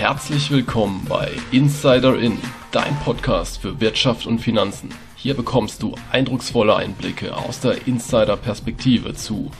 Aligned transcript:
Herzlich 0.00 0.50
willkommen 0.50 1.04
bei 1.10 1.30
Insider 1.52 2.18
In, 2.18 2.38
dein 2.72 2.96
Podcast 3.04 3.60
für 3.60 3.82
Wirtschaft 3.82 4.26
und 4.26 4.38
Finanzen. 4.38 4.88
Hier 5.14 5.34
bekommst 5.34 5.82
du 5.82 5.94
eindrucksvolle 6.10 6.74
Einblicke 6.74 7.36
aus 7.36 7.60
der 7.60 7.86
Insider-Perspektive 7.86 9.12
zu 9.12 9.50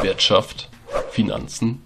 Wirtschaft, 0.00 0.68
Finanzen 1.10 1.82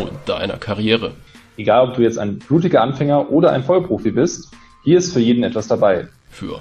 und 0.00 0.10
deiner 0.26 0.56
Karriere. 0.56 1.14
Egal, 1.56 1.90
ob 1.90 1.94
du 1.94 2.02
jetzt 2.02 2.18
ein 2.18 2.40
blutiger 2.40 2.82
Anfänger 2.82 3.30
oder 3.30 3.52
ein 3.52 3.62
Vollprofi 3.62 4.10
bist, 4.10 4.50
hier 4.82 4.98
ist 4.98 5.12
für 5.12 5.20
jeden 5.20 5.44
etwas 5.44 5.68
dabei. 5.68 6.08
Für 6.30 6.60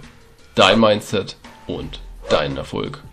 dein 0.53 0.79
Mindset 0.79 1.37
und 1.65 2.01
deinen 2.29 2.55
Erfolg. 2.55 3.03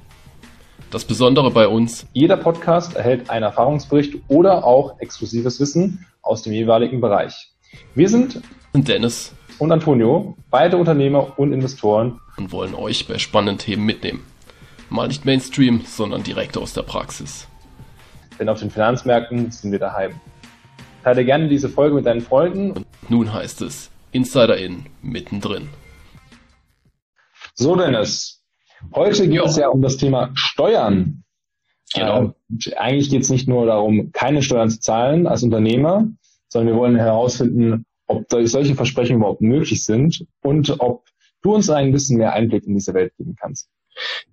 Das 0.91 1.07
Besondere 1.07 1.51
bei 1.51 1.67
uns, 1.67 2.07
jeder 2.13 2.37
Podcast 2.37 2.95
erhält 2.95 3.31
einen 3.31 3.45
Erfahrungsbericht 3.45 4.17
oder 4.29 4.67
auch 4.67 5.01
exklusives 5.01 5.59
Wissen 5.61 6.07
aus 6.21 6.43
dem 6.43 6.53
jeweiligen 6.53 7.01
Bereich. 7.01 7.54
Wir 7.95 8.09
sind 8.09 8.41
Dennis 8.75 9.35
und 9.59 9.73
Antonio, 9.73 10.37
beide 10.51 10.77
Unternehmer 10.77 11.39
und 11.39 11.53
Investoren 11.53 12.21
und 12.37 12.53
wollen 12.53 12.75
euch 12.75 13.07
bei 13.07 13.19
spannenden 13.19 13.59
Themen 13.59 13.85
mitnehmen. 13.85 14.25
Mal 14.91 15.09
nicht 15.09 15.25
Mainstream, 15.25 15.83
sondern 15.87 16.23
direkt 16.23 16.57
aus 16.57 16.73
der 16.73 16.83
Praxis. 16.83 17.49
Denn 18.39 18.49
auf 18.49 18.61
den 18.61 18.71
Finanzmärkten 18.71 19.51
sind 19.51 19.73
wir 19.73 19.79
daheim. 19.79 20.21
Teile 21.03 21.25
gerne 21.25 21.49
diese 21.49 21.69
Folge 21.69 21.95
mit 21.95 22.07
deinen 22.07 22.21
Freunden. 22.21 22.73
Und 22.73 22.87
nun 23.09 23.33
heißt 23.33 23.63
es 23.63 23.91
Insider 24.13 24.57
in 24.57 24.87
mittendrin. 25.03 25.69
So 27.55 27.77
Dennis, 27.77 28.43
heute 28.95 29.29
geht 29.29 29.35
jo. 29.35 29.45
es 29.45 29.57
ja 29.57 29.69
um 29.69 29.83
das 29.83 29.97
Thema 29.97 30.31
Steuern. 30.35 31.25
Genau. 31.95 32.35
Äh, 32.67 32.75
eigentlich 32.77 33.11
geht 33.11 33.23
es 33.23 33.31
nicht 33.31 33.47
nur 33.49 33.67
darum, 33.67 34.11
keine 34.13 34.43
Steuern 34.43 34.71
zu 34.71 34.81
zahlen 34.81 35.27
als 35.27 35.43
Unternehmer, 35.43 36.09
sondern 36.55 36.75
wir 36.75 36.81
wollen 36.81 36.95
herausfinden, 36.95 37.85
ob 38.07 38.27
solche 38.31 38.77
Versprechen 38.77 39.17
überhaupt 39.17 39.41
möglich 39.41 39.83
sind 39.83 40.25
und 40.41 40.79
ob 40.79 41.05
du 41.43 41.53
uns 41.53 41.69
ein 41.69 41.91
bisschen 41.91 42.17
mehr 42.17 42.33
Einblick 42.33 42.65
in 42.65 42.75
diese 42.75 42.95
Welt 42.95 43.13
geben 43.19 43.35
kannst. 43.39 43.69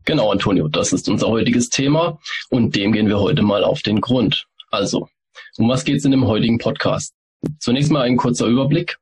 Genau, 0.06 0.32
Antonio, 0.32 0.68
das 0.68 0.94
ist 0.94 1.10
unser 1.10 1.30
heutiges 1.30 1.70
Thema 1.70 2.20
und 2.52 2.76
dem 2.76 2.92
gehen 2.92 3.08
wir 3.08 3.20
heute 3.20 3.42
mal 3.42 3.64
auf 3.64 3.82
den 3.82 4.02
Grund. 4.02 4.46
Also, 4.70 5.10
um 5.58 5.68
was 5.68 5.84
geht 5.84 5.98
es 5.98 6.06
in 6.06 6.12
dem 6.12 6.28
heutigen 6.28 6.60
Podcast? 6.60 7.16
Zunächst 7.60 7.92
mal 7.92 8.04
ein 8.04 8.18
kurzer 8.18 8.46
Überblick. 8.46 9.00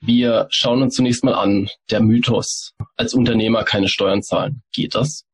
Wir 0.00 0.46
schauen 0.50 0.80
uns 0.80 0.94
zunächst 0.94 1.24
mal 1.24 1.34
an, 1.34 1.68
der 1.90 2.00
Mythos, 2.00 2.72
als 2.96 3.14
Unternehmer 3.14 3.64
keine 3.64 3.88
Steuern 3.88 4.22
zahlen. 4.22 4.62
Geht 4.72 4.94
das? 4.94 5.24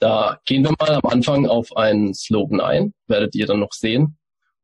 Da 0.00 0.40
gehen 0.44 0.64
wir 0.64 0.74
mal 0.80 0.96
am 0.96 1.08
Anfang 1.08 1.46
auf 1.46 1.76
einen 1.76 2.14
Slogan 2.14 2.60
ein, 2.60 2.94
werdet 3.06 3.36
ihr 3.36 3.46
dann 3.46 3.60
noch 3.60 3.72
sehen. 3.72 4.16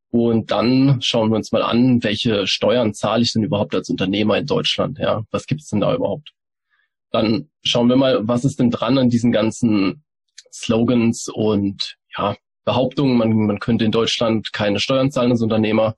Und 0.09 0.51
dann 0.51 1.01
schauen 1.01 1.29
wir 1.29 1.35
uns 1.35 1.51
mal 1.51 1.63
an, 1.63 2.03
welche 2.03 2.47
Steuern 2.47 2.93
zahle 2.93 3.23
ich 3.23 3.33
denn 3.33 3.43
überhaupt 3.43 3.75
als 3.75 3.89
Unternehmer 3.89 4.37
in 4.37 4.45
Deutschland? 4.45 4.99
Ja, 4.99 5.23
was 5.31 5.47
gibt's 5.47 5.69
denn 5.69 5.81
da 5.81 5.93
überhaupt? 5.93 6.31
Dann 7.11 7.49
schauen 7.63 7.89
wir 7.89 7.95
mal, 7.95 8.27
was 8.27 8.45
ist 8.45 8.59
denn 8.59 8.71
dran 8.71 8.97
an 8.97 9.09
diesen 9.09 9.31
ganzen 9.31 10.03
Slogans 10.51 11.29
und 11.29 11.97
ja, 12.17 12.35
Behauptungen, 12.65 13.17
man, 13.17 13.33
man 13.33 13.59
könnte 13.59 13.85
in 13.85 13.91
Deutschland 13.91 14.51
keine 14.53 14.79
Steuern 14.79 15.11
zahlen 15.11 15.31
als 15.31 15.41
Unternehmer. 15.41 15.95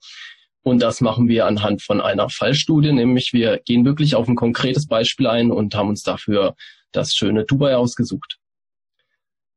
Und 0.61 0.81
das 0.81 1.01
machen 1.01 1.27
wir 1.27 1.45
anhand 1.45 1.81
von 1.81 2.01
einer 2.01 2.29
Fallstudie, 2.29 2.91
nämlich 2.91 3.33
wir 3.33 3.59
gehen 3.59 3.85
wirklich 3.85 4.15
auf 4.15 4.27
ein 4.27 4.35
konkretes 4.35 4.87
Beispiel 4.87 5.27
ein 5.27 5.51
und 5.51 5.73
haben 5.73 5.89
uns 5.89 6.03
dafür 6.03 6.55
das 6.91 7.15
schöne 7.15 7.45
Dubai 7.45 7.75
ausgesucht. 7.75 8.37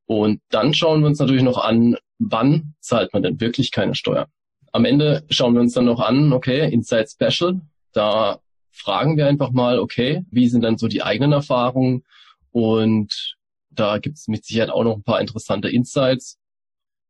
Und 0.05 0.41
dann 0.49 0.73
schauen 0.73 1.01
wir 1.01 1.07
uns 1.07 1.19
natürlich 1.19 1.43
noch 1.43 1.57
an, 1.57 1.97
wann 2.19 2.73
zahlt 2.79 3.13
man 3.13 3.23
denn 3.23 3.39
wirklich 3.39 3.71
keine 3.71 3.95
Steuern? 3.95 4.27
Am 4.73 4.85
Ende 4.85 5.23
schauen 5.29 5.53
wir 5.53 5.61
uns 5.61 5.73
dann 5.73 5.85
noch 5.85 5.99
an, 5.99 6.33
okay, 6.33 6.67
Inside 6.71 7.07
Special, 7.07 7.61
da 7.93 8.39
fragen 8.71 9.17
wir 9.17 9.27
einfach 9.27 9.51
mal, 9.51 9.79
okay, 9.79 10.25
wie 10.31 10.49
sind 10.49 10.63
dann 10.63 10.79
so 10.79 10.87
die 10.87 11.03
eigenen 11.03 11.31
Erfahrungen? 11.31 12.03
Und 12.51 13.35
da 13.69 13.99
gibt 13.99 14.17
es 14.17 14.27
mit 14.27 14.45
Sicherheit 14.45 14.71
auch 14.71 14.83
noch 14.83 14.95
ein 14.95 15.03
paar 15.03 15.21
interessante 15.21 15.69
Insights. 15.69 16.39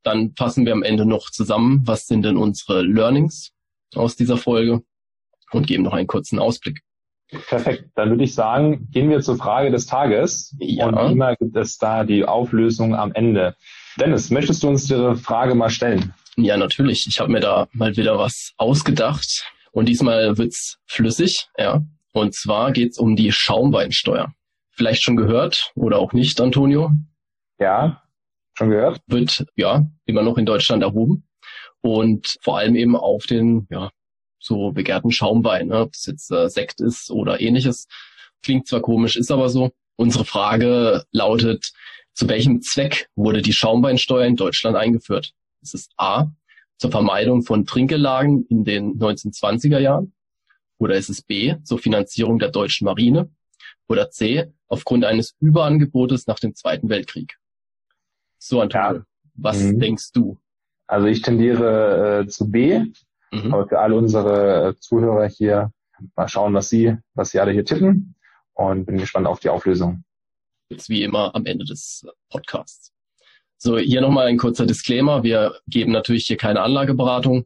Dann 0.04 0.34
fassen 0.38 0.66
wir 0.66 0.74
am 0.74 0.84
Ende 0.84 1.06
noch 1.06 1.30
zusammen, 1.30 1.82
was 1.86 2.06
sind 2.06 2.24
denn 2.24 2.36
unsere 2.36 2.82
Learnings 2.82 3.54
aus 3.96 4.18
dieser 4.18 4.36
Folge 4.36 4.82
und 5.52 5.66
geben 5.66 5.84
noch 5.84 5.94
einen 5.94 6.08
kurzen 6.08 6.40
Ausblick. 6.40 6.82
Perfekt. 7.48 7.90
Dann 7.96 8.10
würde 8.10 8.26
ich 8.26 8.36
sagen, 8.36 8.90
gehen 8.92 9.10
wir 9.10 9.22
zur 9.22 9.38
Frage 9.38 9.72
des 9.72 9.86
Tages. 9.86 10.54
Ja. 10.60 10.88
Und 10.88 11.14
immer 11.14 11.36
gibt 11.38 11.56
es 11.56 11.78
da 11.78 12.04
die 12.04 12.26
Auflösung 12.26 12.94
am 12.94 13.14
Ende. 13.14 13.56
Dennis, 13.98 14.30
möchtest 14.30 14.64
du 14.64 14.68
uns 14.68 14.88
die 14.88 15.16
Frage 15.16 15.56
mal 15.56 15.70
stellen? 15.70 16.14
Ja, 16.38 16.58
natürlich. 16.58 17.08
Ich 17.08 17.20
habe 17.20 17.32
mir 17.32 17.40
da 17.40 17.68
mal 17.74 17.96
wieder 17.96 18.18
was 18.18 18.54
ausgedacht. 18.58 19.46
Und 19.72 19.88
diesmal 19.88 20.38
wird's 20.38 20.78
flüssig, 20.86 21.48
ja. 21.58 21.84
Und 22.12 22.36
zwar 22.36 22.72
geht's 22.72 23.00
um 23.00 23.16
die 23.16 23.32
Schaumweinsteuer. 23.32 24.34
Vielleicht 24.70 25.04
schon 25.04 25.16
gehört 25.16 25.72
oder 25.76 26.00
auch 26.00 26.14
nicht, 26.14 26.40
Antonio? 26.40 26.92
Ja, 27.60 28.04
schon 28.56 28.70
gehört. 28.70 29.02
Wird 29.08 29.46
ja 29.56 29.86
immer 30.06 30.22
noch 30.22 30.38
in 30.38 30.46
Deutschland 30.46 30.84
erhoben 30.84 31.28
und 31.82 32.38
vor 32.42 32.58
allem 32.58 32.76
eben 32.76 32.96
auf 32.96 33.26
den 33.26 33.68
ja 33.70 33.90
so 34.40 34.72
begehrten 34.72 35.12
Schaumwein, 35.12 35.68
ne? 35.68 35.80
ob 35.82 35.94
es 35.94 36.06
jetzt 36.06 36.32
äh, 36.32 36.50
Sekt 36.50 36.82
ist 36.82 37.10
oder 37.10 37.40
ähnliches. 37.40 37.88
Klingt 38.42 38.68
zwar 38.68 38.82
komisch, 38.82 39.16
ist 39.16 39.32
aber 39.32 39.50
so. 39.50 39.72
Unsere 39.96 40.26
Frage 40.26 41.04
lautet, 41.12 41.72
zu 42.14 42.28
welchem 42.28 42.62
Zweck 42.62 43.08
wurde 43.16 43.42
die 43.42 43.54
Schaumweinsteuer 43.54 44.26
in 44.26 44.36
Deutschland 44.36 44.76
eingeführt? 44.76 45.34
Ist 45.64 45.74
es 45.74 45.90
A, 45.98 46.28
zur 46.78 46.92
Vermeidung 46.92 47.42
von 47.42 47.66
Trinkgelagen 47.66 48.46
in 48.50 48.64
den 48.64 49.00
1920er 49.00 49.80
Jahren? 49.80 50.14
Oder 50.78 50.96
ist 50.96 51.10
es 51.10 51.22
B, 51.22 51.56
zur 51.64 51.80
Finanzierung 51.80 52.40
der 52.40 52.50
deutschen 52.50 52.86
Marine? 52.86 53.32
Oder 53.88 54.12
C, 54.12 54.52
aufgrund 54.68 55.06
eines 55.06 55.36
Überangebotes 55.40 56.28
nach 56.28 56.40
dem 56.40 56.54
Zweiten 56.56 56.90
Weltkrieg? 56.90 57.38
So, 58.38 58.62
Antonio, 58.62 59.00
ja. 59.00 59.06
was 59.34 59.60
mhm. 59.60 59.80
denkst 59.80 60.12
du? 60.12 60.38
Also 60.86 61.08
ich 61.08 61.22
tendiere 61.22 62.24
äh, 62.24 62.28
zu 62.28 62.52
B, 62.52 62.86
Mhm. 63.34 63.54
Aber 63.54 63.68
für 63.68 63.80
alle 63.80 63.96
unsere 63.96 64.70
äh, 64.70 64.80
Zuhörer 64.80 65.28
hier 65.28 65.72
mal 66.16 66.28
schauen, 66.28 66.54
was 66.54 66.70
sie, 66.70 66.96
was 67.14 67.32
sie 67.32 67.40
alle 67.40 67.52
hier 67.52 67.66
tippen 67.66 68.16
und 68.54 68.86
bin 68.86 68.98
gespannt 68.98 69.28
auf 69.28 69.40
die 69.40 69.50
Auflösung. 69.50 70.04
Jetzt 70.70 70.90
wie 70.90 71.04
immer 71.04 71.34
am 71.36 71.46
Ende 71.46 71.66
des 71.66 72.06
Podcasts. 72.30 72.93
So, 73.58 73.78
hier 73.78 74.02
nochmal 74.02 74.28
ein 74.28 74.38
kurzer 74.38 74.66
Disclaimer. 74.66 75.24
Wir 75.24 75.56
geben 75.68 75.92
natürlich 75.92 76.26
hier 76.26 76.38
keine 76.38 76.62
Anlageberatung. 76.62 77.46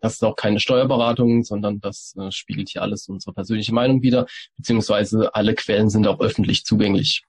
Das 0.00 0.14
ist 0.14 0.24
auch 0.24 0.36
keine 0.36 0.60
Steuerberatung, 0.60 1.42
sondern 1.42 1.80
das 1.80 2.14
äh, 2.16 2.30
spiegelt 2.30 2.68
hier 2.68 2.82
alles 2.82 3.08
unsere 3.08 3.32
persönliche 3.32 3.74
Meinung 3.74 4.02
wider, 4.02 4.26
beziehungsweise 4.56 5.34
alle 5.34 5.54
Quellen 5.54 5.90
sind 5.90 6.06
auch 6.06 6.20
öffentlich 6.20 6.64
zugänglich. 6.64 7.24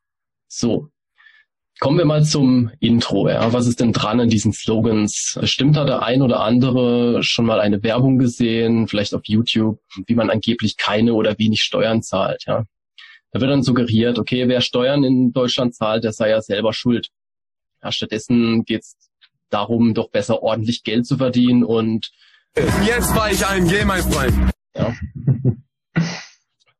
So, 0.47 0.91
Kommen 1.79 1.99
wir 1.99 2.05
mal 2.05 2.23
zum 2.23 2.71
Intro. 2.79 3.29
Ja. 3.29 3.53
Was 3.53 3.67
ist 3.67 3.79
denn 3.79 3.93
dran 3.93 4.19
an 4.19 4.29
diesen 4.29 4.51
Slogans? 4.51 5.39
Stimmt 5.43 5.77
hat 5.77 5.87
der 5.87 6.01
ein 6.01 6.23
oder 6.23 6.39
andere 6.39 7.21
schon 7.21 7.45
mal 7.45 7.59
eine 7.59 7.83
Werbung 7.83 8.17
gesehen, 8.17 8.87
vielleicht 8.87 9.13
auf 9.13 9.21
YouTube, 9.25 9.79
wie 10.07 10.15
man 10.15 10.31
angeblich 10.31 10.77
keine 10.77 11.13
oder 11.13 11.37
wenig 11.37 11.61
Steuern 11.61 12.01
zahlt. 12.01 12.45
Ja. 12.47 12.65
Da 13.31 13.41
wird 13.41 13.51
dann 13.51 13.61
suggeriert, 13.61 14.17
okay, 14.17 14.47
wer 14.47 14.61
Steuern 14.61 15.03
in 15.03 15.33
Deutschland 15.33 15.75
zahlt, 15.75 16.03
der 16.03 16.13
sei 16.13 16.29
ja 16.29 16.41
selber 16.41 16.73
schuld. 16.73 17.09
Stattdessen 17.91 18.65
geht 18.65 18.81
es 18.81 18.97
darum, 19.49 19.93
doch 19.93 20.09
besser 20.09 20.43
ordentlich 20.43 20.83
Geld 20.83 21.05
zu 21.05 21.17
verdienen 21.17 21.63
und 21.63 22.11
jetzt 22.85 23.15
war 23.15 23.31
ich 23.31 23.45
ein 23.45 23.67
G, 23.67 23.85
mein 23.85 24.01
Freund. 24.01 24.51
Ja. 24.75 24.95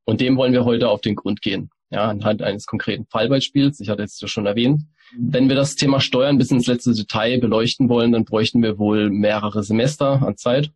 Und 0.06 0.22
dem 0.22 0.38
wollen 0.38 0.54
wir 0.54 0.66
heute 0.66 0.90
auf 0.90 1.02
den 1.02 1.16
Grund 1.16 1.42
gehen 1.42 1.70
ja, 1.90 2.10
anhand 2.10 2.42
eines 2.42 2.66
konkreten 2.66 3.06
Fallbeispiels. 3.06 3.80
Ich 3.80 3.90
hatte 3.90 4.04
es 4.04 4.20
ja 4.20 4.28
schon 4.28 4.46
erwähnt. 4.46 4.84
Wenn 5.18 5.48
wir 5.48 5.56
das 5.56 5.76
Thema 5.76 6.02
Steuern 6.02 6.38
bis 6.38 6.52
ins 6.52 6.68
letzte 6.68 6.94
Detail 6.94 7.40
beleuchten 7.40 7.90
wollen, 7.90 8.12
dann 8.12 8.26
bräuchten 8.26 8.62
wir 8.62 8.78
wohl 8.78 9.10
mehrere 9.10 9.64
Semester 9.64 10.22
an 10.22 10.38
Zeit. 10.38 10.72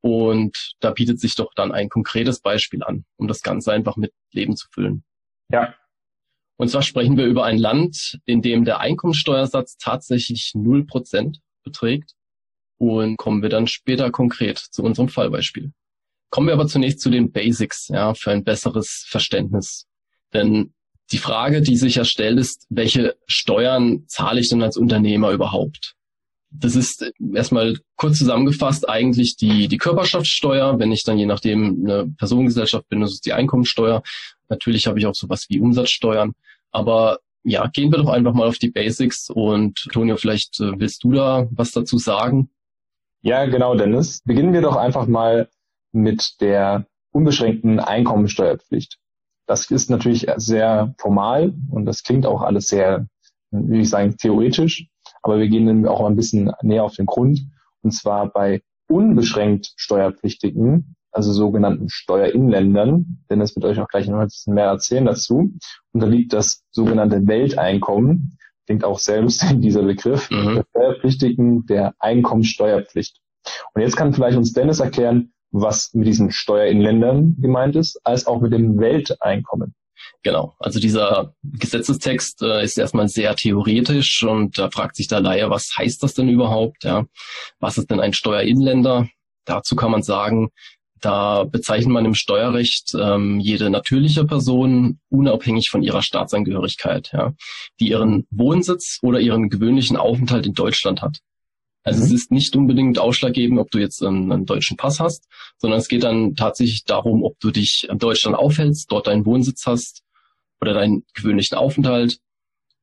Und 0.00 0.74
da 0.80 0.90
bietet 0.90 1.18
sich 1.20 1.34
doch 1.34 1.52
dann 1.54 1.72
ein 1.72 1.88
konkretes 1.88 2.40
Beispiel 2.40 2.82
an, 2.84 3.04
um 3.16 3.26
das 3.26 3.42
Ganze 3.42 3.72
einfach 3.72 3.96
mit 3.96 4.12
Leben 4.32 4.56
zu 4.56 4.68
füllen. 4.70 5.02
Ja. 5.50 5.74
Und 6.58 6.68
zwar 6.68 6.82
sprechen 6.82 7.16
wir 7.16 7.24
über 7.24 7.44
ein 7.44 7.56
Land, 7.56 8.18
in 8.26 8.42
dem 8.42 8.64
der 8.66 8.80
Einkommensteuersatz 8.80 9.78
tatsächlich 9.78 10.52
null 10.54 10.84
Prozent 10.84 11.38
beträgt. 11.64 12.12
Und 12.76 13.16
kommen 13.16 13.42
wir 13.42 13.48
dann 13.48 13.66
später 13.66 14.10
konkret 14.10 14.58
zu 14.58 14.82
unserem 14.82 15.08
Fallbeispiel. 15.08 15.72
Kommen 16.30 16.48
wir 16.48 16.54
aber 16.54 16.68
zunächst 16.68 17.00
zu 17.00 17.10
den 17.10 17.32
Basics, 17.32 17.88
ja, 17.88 18.14
für 18.14 18.30
ein 18.30 18.44
besseres 18.44 19.06
Verständnis 19.08 19.88
denn 20.32 20.74
die 21.10 21.18
Frage, 21.18 21.62
die 21.62 21.76
sich 21.76 21.94
ja 21.94 22.04
stellt, 22.04 22.38
ist, 22.38 22.66
welche 22.68 23.16
Steuern 23.26 24.04
zahle 24.08 24.40
ich 24.40 24.50
denn 24.50 24.62
als 24.62 24.76
Unternehmer 24.76 25.30
überhaupt? 25.30 25.94
Das 26.50 26.76
ist 26.76 27.12
erstmal 27.34 27.76
kurz 27.96 28.18
zusammengefasst 28.18 28.88
eigentlich 28.88 29.36
die, 29.36 29.68
die 29.68 29.76
Körperschaftssteuer. 29.76 30.78
Wenn 30.78 30.92
ich 30.92 31.04
dann 31.04 31.18
je 31.18 31.26
nachdem 31.26 31.84
eine 31.84 32.06
Personengesellschaft 32.16 32.88
bin, 32.88 33.00
das 33.00 33.12
ist 33.12 33.26
die 33.26 33.34
Einkommensteuer. 33.34 34.02
Natürlich 34.48 34.86
habe 34.86 34.98
ich 34.98 35.06
auch 35.06 35.14
sowas 35.14 35.46
wie 35.48 35.60
Umsatzsteuern. 35.60 36.32
Aber 36.70 37.18
ja, 37.42 37.66
gehen 37.66 37.92
wir 37.92 37.98
doch 37.98 38.08
einfach 38.10 38.32
mal 38.32 38.48
auf 38.48 38.58
die 38.58 38.70
Basics 38.70 39.30
und 39.30 39.78
Tonio, 39.92 40.16
vielleicht 40.16 40.60
äh, 40.60 40.78
willst 40.78 41.04
du 41.04 41.12
da 41.12 41.48
was 41.50 41.70
dazu 41.72 41.98
sagen? 41.98 42.50
Ja, 43.22 43.46
genau, 43.46 43.74
Dennis. 43.74 44.22
Beginnen 44.24 44.52
wir 44.52 44.60
doch 44.60 44.76
einfach 44.76 45.06
mal 45.06 45.48
mit 45.92 46.40
der 46.40 46.86
unbeschränkten 47.10 47.80
Einkommensteuerpflicht. 47.80 48.98
Das 49.46 49.70
ist 49.70 49.90
natürlich 49.90 50.26
sehr 50.36 50.94
formal 50.98 51.54
und 51.70 51.86
das 51.86 52.02
klingt 52.02 52.26
auch 52.26 52.42
alles 52.42 52.68
sehr, 52.68 53.06
wie 53.50 53.80
ich 53.80 53.88
sagen, 53.88 54.16
theoretisch. 54.18 54.86
Aber 55.28 55.40
wir 55.40 55.48
gehen 55.48 55.86
auch 55.86 56.06
ein 56.06 56.16
bisschen 56.16 56.50
näher 56.62 56.84
auf 56.84 56.94
den 56.94 57.04
Grund. 57.04 57.40
Und 57.82 57.92
zwar 57.92 58.32
bei 58.32 58.62
unbeschränkt 58.88 59.74
Steuerpflichtigen, 59.76 60.96
also 61.12 61.32
sogenannten 61.32 61.90
Steuerinländern, 61.90 63.24
denn 63.28 63.40
das 63.40 63.54
wird 63.54 63.66
euch 63.66 63.78
auch 63.78 63.88
gleich 63.88 64.08
noch 64.08 64.20
ein 64.20 64.28
bisschen 64.28 64.54
mehr 64.54 64.66
erzählen 64.66 65.04
dazu, 65.04 65.52
unterliegt 65.92 66.32
das 66.32 66.62
sogenannte 66.70 67.26
Welteinkommen, 67.26 68.38
klingt 68.64 68.84
auch 68.84 68.98
sehr 68.98 69.20
lustig, 69.20 69.48
dieser 69.60 69.82
Begriff, 69.82 70.30
mhm. 70.30 70.54
der 70.54 70.64
Steuerpflichtigen 70.70 71.66
der 71.66 71.94
Einkommensteuerpflicht. 71.98 73.20
Und 73.74 73.82
jetzt 73.82 73.96
kann 73.96 74.14
vielleicht 74.14 74.38
uns 74.38 74.54
Dennis 74.54 74.80
erklären, 74.80 75.32
was 75.50 75.92
mit 75.92 76.06
diesen 76.06 76.30
Steuerinländern 76.30 77.36
gemeint 77.38 77.76
ist, 77.76 78.00
als 78.04 78.26
auch 78.26 78.40
mit 78.40 78.52
dem 78.52 78.78
Welteinkommen. 78.78 79.74
Genau, 80.22 80.54
also 80.58 80.80
dieser 80.80 81.34
Gesetzestext 81.42 82.42
äh, 82.42 82.62
ist 82.64 82.78
erstmal 82.78 83.08
sehr 83.08 83.34
theoretisch 83.36 84.22
und 84.22 84.58
da 84.58 84.70
fragt 84.70 84.96
sich 84.96 85.08
der 85.08 85.20
Laie, 85.20 85.50
was 85.50 85.72
heißt 85.76 86.02
das 86.02 86.14
denn 86.14 86.28
überhaupt? 86.28 86.84
Ja? 86.84 87.06
Was 87.60 87.78
ist 87.78 87.90
denn 87.90 88.00
ein 88.00 88.12
Steuerinländer? 88.12 89.08
Dazu 89.44 89.76
kann 89.76 89.90
man 89.90 90.02
sagen, 90.02 90.50
da 91.00 91.44
bezeichnet 91.44 91.92
man 91.92 92.04
im 92.04 92.14
Steuerrecht 92.14 92.94
ähm, 92.98 93.38
jede 93.40 93.70
natürliche 93.70 94.24
Person 94.24 94.98
unabhängig 95.08 95.70
von 95.70 95.82
ihrer 95.82 96.02
Staatsangehörigkeit, 96.02 97.10
ja, 97.12 97.34
die 97.80 97.90
ihren 97.90 98.26
Wohnsitz 98.30 98.98
oder 99.02 99.20
ihren 99.20 99.48
gewöhnlichen 99.48 99.96
Aufenthalt 99.96 100.46
in 100.46 100.54
Deutschland 100.54 101.02
hat. 101.02 101.18
Also 101.88 102.00
mhm. 102.00 102.06
es 102.06 102.12
ist 102.12 102.30
nicht 102.30 102.54
unbedingt 102.54 102.98
ausschlaggebend, 102.98 103.58
ob 103.58 103.70
du 103.70 103.78
jetzt 103.78 104.02
einen, 104.02 104.30
einen, 104.30 104.44
deutschen 104.44 104.76
Pass 104.76 105.00
hast, 105.00 105.26
sondern 105.56 105.80
es 105.80 105.88
geht 105.88 106.04
dann 106.04 106.34
tatsächlich 106.34 106.84
darum, 106.84 107.24
ob 107.24 107.40
du 107.40 107.50
dich 107.50 107.88
in 107.90 107.98
Deutschland 107.98 108.36
aufhältst, 108.36 108.92
dort 108.92 109.06
deinen 109.06 109.24
Wohnsitz 109.24 109.64
hast 109.66 110.02
oder 110.60 110.74
deinen 110.74 111.04
gewöhnlichen 111.14 111.56
Aufenthalt. 111.56 112.18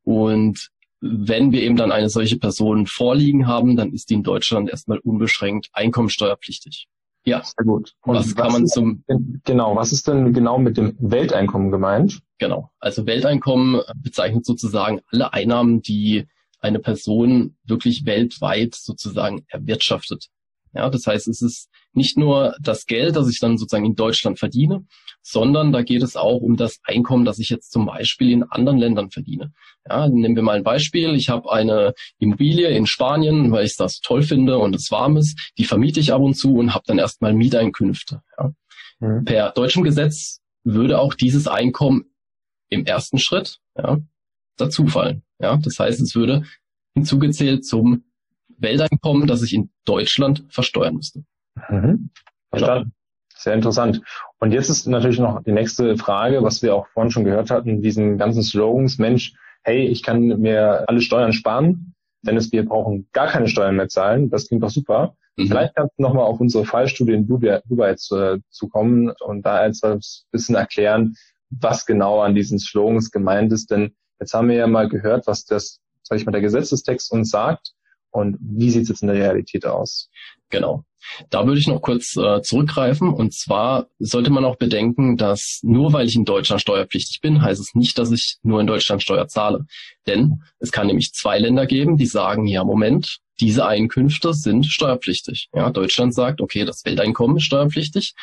Und 0.04 0.72
wenn 1.02 1.52
wir 1.52 1.62
eben 1.62 1.76
dann 1.76 1.92
eine 1.92 2.10
solche 2.10 2.40
Person 2.40 2.88
vorliegen 2.88 3.46
haben, 3.46 3.76
dann 3.76 3.94
ist 3.94 4.10
die 4.10 4.16
in 4.16 4.24
Deutschland 4.24 4.72
erstmal 4.72 4.98
unbeschränkt 4.98 5.70
einkommensteuerpflichtig. 5.74 6.88
Ja, 7.26 7.44
sehr 7.44 7.66
gut. 7.66 7.94
Und 8.02 8.16
was, 8.16 8.28
was 8.28 8.36
kann 8.36 8.52
man 8.52 8.68
zum 8.68 9.04
genau? 9.44 9.76
Was 9.76 9.92
ist 9.92 10.08
denn 10.08 10.34
genau 10.34 10.58
mit 10.58 10.78
dem 10.78 10.96
Welteinkommen 11.00 11.72
gemeint? 11.72 12.22
Genau. 12.40 12.72
Also 12.80 13.06
Welteinkommen 13.06 13.82
bezeichnet 13.98 14.46
sozusagen 14.46 15.02
alle 15.12 15.34
Einnahmen, 15.34 15.82
die 15.82 16.28
eine 16.66 16.80
Person 16.80 17.58
wirklich 17.64 18.06
weltweit 18.06 18.76
sozusagen 18.76 19.46
erwirtschaftet. 19.48 20.28
Ja, 20.74 20.90
das 20.90 21.08
heißt, 21.08 21.30
es 21.30 21.42
ist 21.42 21.70
nicht 21.94 22.18
nur 22.18 22.54
das 22.60 22.86
Geld, 22.86 23.16
das 23.16 23.30
ich 23.30 23.40
dann 23.40 23.58
sozusagen 23.58 23.86
in 23.86 23.96
Deutschland 23.96 24.40
verdiene, 24.40 24.86
sondern 25.22 25.72
da 25.72 25.84
geht 25.84 26.04
es 26.04 26.18
auch 26.18 26.42
um 26.42 26.58
das 26.58 26.80
Einkommen, 26.84 27.24
das 27.24 27.40
ich 27.40 27.50
jetzt 27.50 27.72
zum 27.72 27.86
Beispiel 27.86 28.32
in 28.32 28.44
anderen 28.44 28.78
Ländern 28.78 29.10
verdiene. 29.10 29.54
Ja, 29.88 30.10
nehmen 30.10 30.36
wir 30.36 30.44
mal 30.44 30.58
ein 30.58 30.64
Beispiel. 30.64 31.16
Ich 31.16 31.30
habe 31.30 31.50
eine 31.50 31.94
Immobilie 32.20 32.68
in 32.68 32.88
Spanien, 32.88 33.54
weil 33.54 33.66
ich 33.66 33.78
das 33.78 34.02
toll 34.02 34.24
finde 34.24 34.58
und 34.58 34.76
es 34.76 34.92
warm 34.92 35.16
ist. 35.16 35.54
Die 35.58 35.64
vermiete 35.64 36.02
ich 36.02 36.12
ab 36.12 36.22
und 36.22 36.34
zu 36.34 36.56
und 36.56 36.74
habe 36.74 36.84
dann 36.88 37.00
erstmal 37.00 37.34
Mieteinkünfte. 37.34 38.22
Ja. 38.38 38.52
Mhm. 39.00 39.24
Per 39.24 39.52
deutschem 39.52 39.84
Gesetz 39.84 40.42
würde 40.66 41.00
auch 41.00 41.14
dieses 41.14 41.48
Einkommen 41.48 42.06
im 42.70 42.86
ersten 42.86 43.18
Schritt 43.18 43.60
ja, 43.78 44.00
dazufallen. 44.58 45.24
Ja, 45.40 45.58
das 45.58 45.80
heißt, 45.80 46.02
es 46.02 46.16
würde 46.16 46.44
hinzugezählt 46.94 47.66
zum 47.66 48.04
Welteinkommen, 48.58 49.28
das 49.28 49.44
ich 49.44 49.54
in 49.54 49.70
Deutschland 49.84 50.46
versteuern 50.50 50.96
müsste. 50.96 51.24
Mhm. 51.70 52.10
Verstanden. 52.50 52.94
Sehr 53.36 53.54
interessant. 53.54 54.02
Und 54.40 54.54
jetzt 54.54 54.70
ist 54.70 54.88
natürlich 54.88 55.20
noch 55.20 55.44
die 55.44 55.52
nächste 55.52 55.98
Frage, 55.98 56.42
was 56.42 56.62
wir 56.62 56.74
auch 56.74 56.88
vorhin 56.88 57.12
schon 57.12 57.26
gehört 57.26 57.52
hatten, 57.52 57.82
diesen 57.82 58.18
ganzen 58.18 58.44
Slogans, 58.44 58.98
Mensch, 58.98 59.34
hey, 59.64 59.86
ich 59.86 60.04
kann 60.04 60.28
mir 60.40 60.86
alle 60.88 61.02
Steuern 61.02 61.34
sparen, 61.34 61.94
denn 62.22 62.40
wir 62.52 62.66
brauchen 62.66 63.08
gar 63.12 63.28
keine 63.28 63.48
Steuern 63.48 63.76
mehr 63.76 63.90
zahlen. 63.90 64.30
Das 64.30 64.48
klingt 64.48 64.64
doch 64.64 64.70
super. 64.70 65.16
Mhm. 65.36 65.48
Vielleicht 65.48 65.76
kannst 65.76 65.94
du 65.98 66.04
nochmal 66.04 66.24
auf 66.24 66.40
unsere 66.40 66.66
Fallstudie 66.66 67.14
in 67.14 67.28
Dubai, 67.28 67.62
Dubai 67.66 67.96
zu, 67.96 68.42
zu 68.50 68.68
kommen 68.70 69.12
und 69.20 69.46
da 69.46 69.58
ein 69.58 70.00
bisschen 70.32 70.56
erklären, 70.56 71.16
was 71.50 71.86
genau 71.86 72.22
an 72.22 72.36
diesen 72.36 72.58
Slogans 72.58 73.12
gemeint 73.12 73.52
ist. 73.52 73.70
Denn 73.70 73.96
jetzt 74.20 74.34
haben 74.34 74.50
wir 74.50 74.56
ja 74.56 74.68
mal 74.68 74.90
gehört, 74.90 75.28
was 75.28 75.46
das, 75.46 75.80
sag 76.04 76.20
ich 76.20 76.26
mal, 76.26 76.32
der 76.32 76.42
Gesetzestext 76.42 77.12
uns 77.12 77.30
sagt. 77.30 77.74
Und 78.12 78.38
wie 78.40 78.70
sieht 78.70 78.84
es 78.84 78.90
jetzt 78.90 79.02
in 79.02 79.10
der 79.10 79.18
Realität 79.18 79.66
aus? 79.66 80.10
Genau. 80.50 80.86
Da 81.30 81.46
würde 81.46 81.60
ich 81.60 81.68
noch 81.68 81.82
kurz 81.82 82.16
äh, 82.16 82.42
zurückgreifen. 82.42 83.14
Und 83.14 83.34
zwar 83.34 83.88
sollte 84.00 84.32
man 84.32 84.46
auch 84.46 84.56
bedenken, 84.56 85.18
dass 85.18 85.60
nur 85.64 85.94
weil 85.94 86.08
ich 86.08 86.16
in 86.16 86.26
Deutschland 86.26 86.62
steuerpflichtig 86.62 87.20
bin, 87.22 87.42
heißt 87.42 87.60
es 87.60 87.76
nicht, 87.76 87.98
dass 87.98 88.12
ich 88.12 88.38
nur 88.42 88.62
in 88.62 88.68
Deutschland 88.68 89.04
Steuer 89.04 89.28
zahle. 89.28 89.66
Denn 90.08 90.44
es 90.60 90.72
kann 90.72 90.88
nämlich 90.88 91.14
zwei 91.14 91.38
Länder 91.40 91.66
geben, 91.66 91.98
die 91.98 92.06
sagen, 92.06 92.48
ja, 92.48 92.64
Moment, 92.64 93.20
diese 93.40 93.66
Einkünfte 93.66 94.34
sind 94.34 94.66
steuerpflichtig. 94.66 95.50
Ja, 95.54 95.70
Deutschland 95.70 96.16
sagt, 96.16 96.42
okay, 96.42 96.64
das 96.64 96.86
Welteinkommen 96.86 97.38
ist 97.38 97.44
steuerpflichtig. 97.44 98.14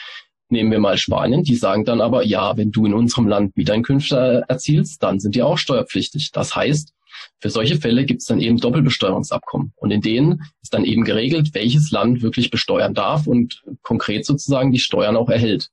Nehmen 0.52 0.70
wir 0.70 0.81
mal 0.81 0.99
Spanien, 0.99 1.44
die 1.44 1.56
sagen 1.56 1.87
dann 1.87 2.02
aber, 2.02 2.26
ja, 2.26 2.58
wenn 2.58 2.72
du 2.72 2.84
in 2.84 2.93
unserem 2.93 3.26
Land 3.26 3.56
Mieteinkünfte 3.56 4.44
erzielst, 4.49 5.02
dann 5.02 5.19
sind 5.19 5.34
die 5.34 5.40
auch 5.40 5.56
steuerpflichtig. 5.56 6.31
Das 6.31 6.54
heißt, 6.54 6.93
für 7.40 7.49
solche 7.49 7.76
Fälle 7.76 8.04
gibt 8.04 8.20
es 8.20 8.26
dann 8.26 8.38
eben 8.38 8.58
Doppelbesteuerungsabkommen. 8.58 9.72
Und 9.76 9.90
in 9.93 10.02
denen 10.02 10.43
ist 10.60 10.75
dann 10.75 10.84
eben 10.84 11.04
geregelt, 11.04 11.54
welches 11.54 11.90
Land 11.90 12.20
wirklich 12.20 12.50
besteuern 12.50 12.93
darf 12.93 13.26
und 13.26 13.62
konkret 13.81 14.26
sozusagen 14.26 14.72
die 14.72 14.78
Steuern 14.78 15.16
auch 15.16 15.31
erhält. 15.31 15.70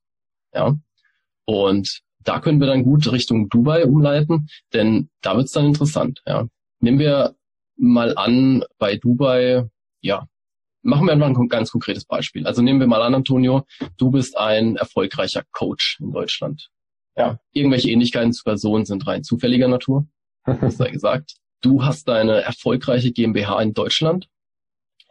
Ja. 0.53 0.77
Und 1.43 1.99
da 2.23 2.39
können 2.39 2.61
wir 2.61 2.67
dann 2.67 2.83
gut 2.83 3.11
Richtung 3.11 3.49
Dubai 3.49 3.83
umleiten, 3.85 4.47
denn 4.71 5.09
da 5.19 5.35
wird 5.35 5.47
es 5.47 5.51
dann 5.51 5.65
interessant. 5.65 6.21
Ja. 6.25 6.47
Nehmen 6.79 6.99
wir 6.99 7.35
mal 7.75 8.17
an, 8.17 8.63
bei 8.77 8.95
Dubai, 8.95 9.65
ja, 9.99 10.25
machen 10.81 11.07
wir 11.07 11.15
mal 11.15 11.27
ein 11.27 11.47
ganz 11.47 11.71
konkretes 11.71 12.05
Beispiel. 12.05 12.47
Also 12.47 12.61
nehmen 12.61 12.79
wir 12.79 12.87
mal 12.87 13.01
an, 13.01 13.15
Antonio, 13.15 13.65
du 13.97 14.11
bist 14.11 14.37
ein 14.37 14.75
erfolgreicher 14.75 15.43
Coach 15.51 15.97
in 15.99 16.11
Deutschland. 16.11 16.69
Ja, 17.17 17.39
irgendwelche 17.51 17.89
Ähnlichkeiten 17.89 18.31
zu 18.31 18.43
Personen 18.43 18.85
sind 18.85 19.05
rein 19.05 19.23
zufälliger 19.23 19.67
Natur 19.67 20.07
sei 20.45 20.89
gesagt. 20.91 21.35
Du 21.61 21.83
hast 21.83 22.07
deine 22.07 22.41
erfolgreiche 22.41 23.11
GmbH 23.11 23.61
in 23.61 23.73
Deutschland. 23.73 24.27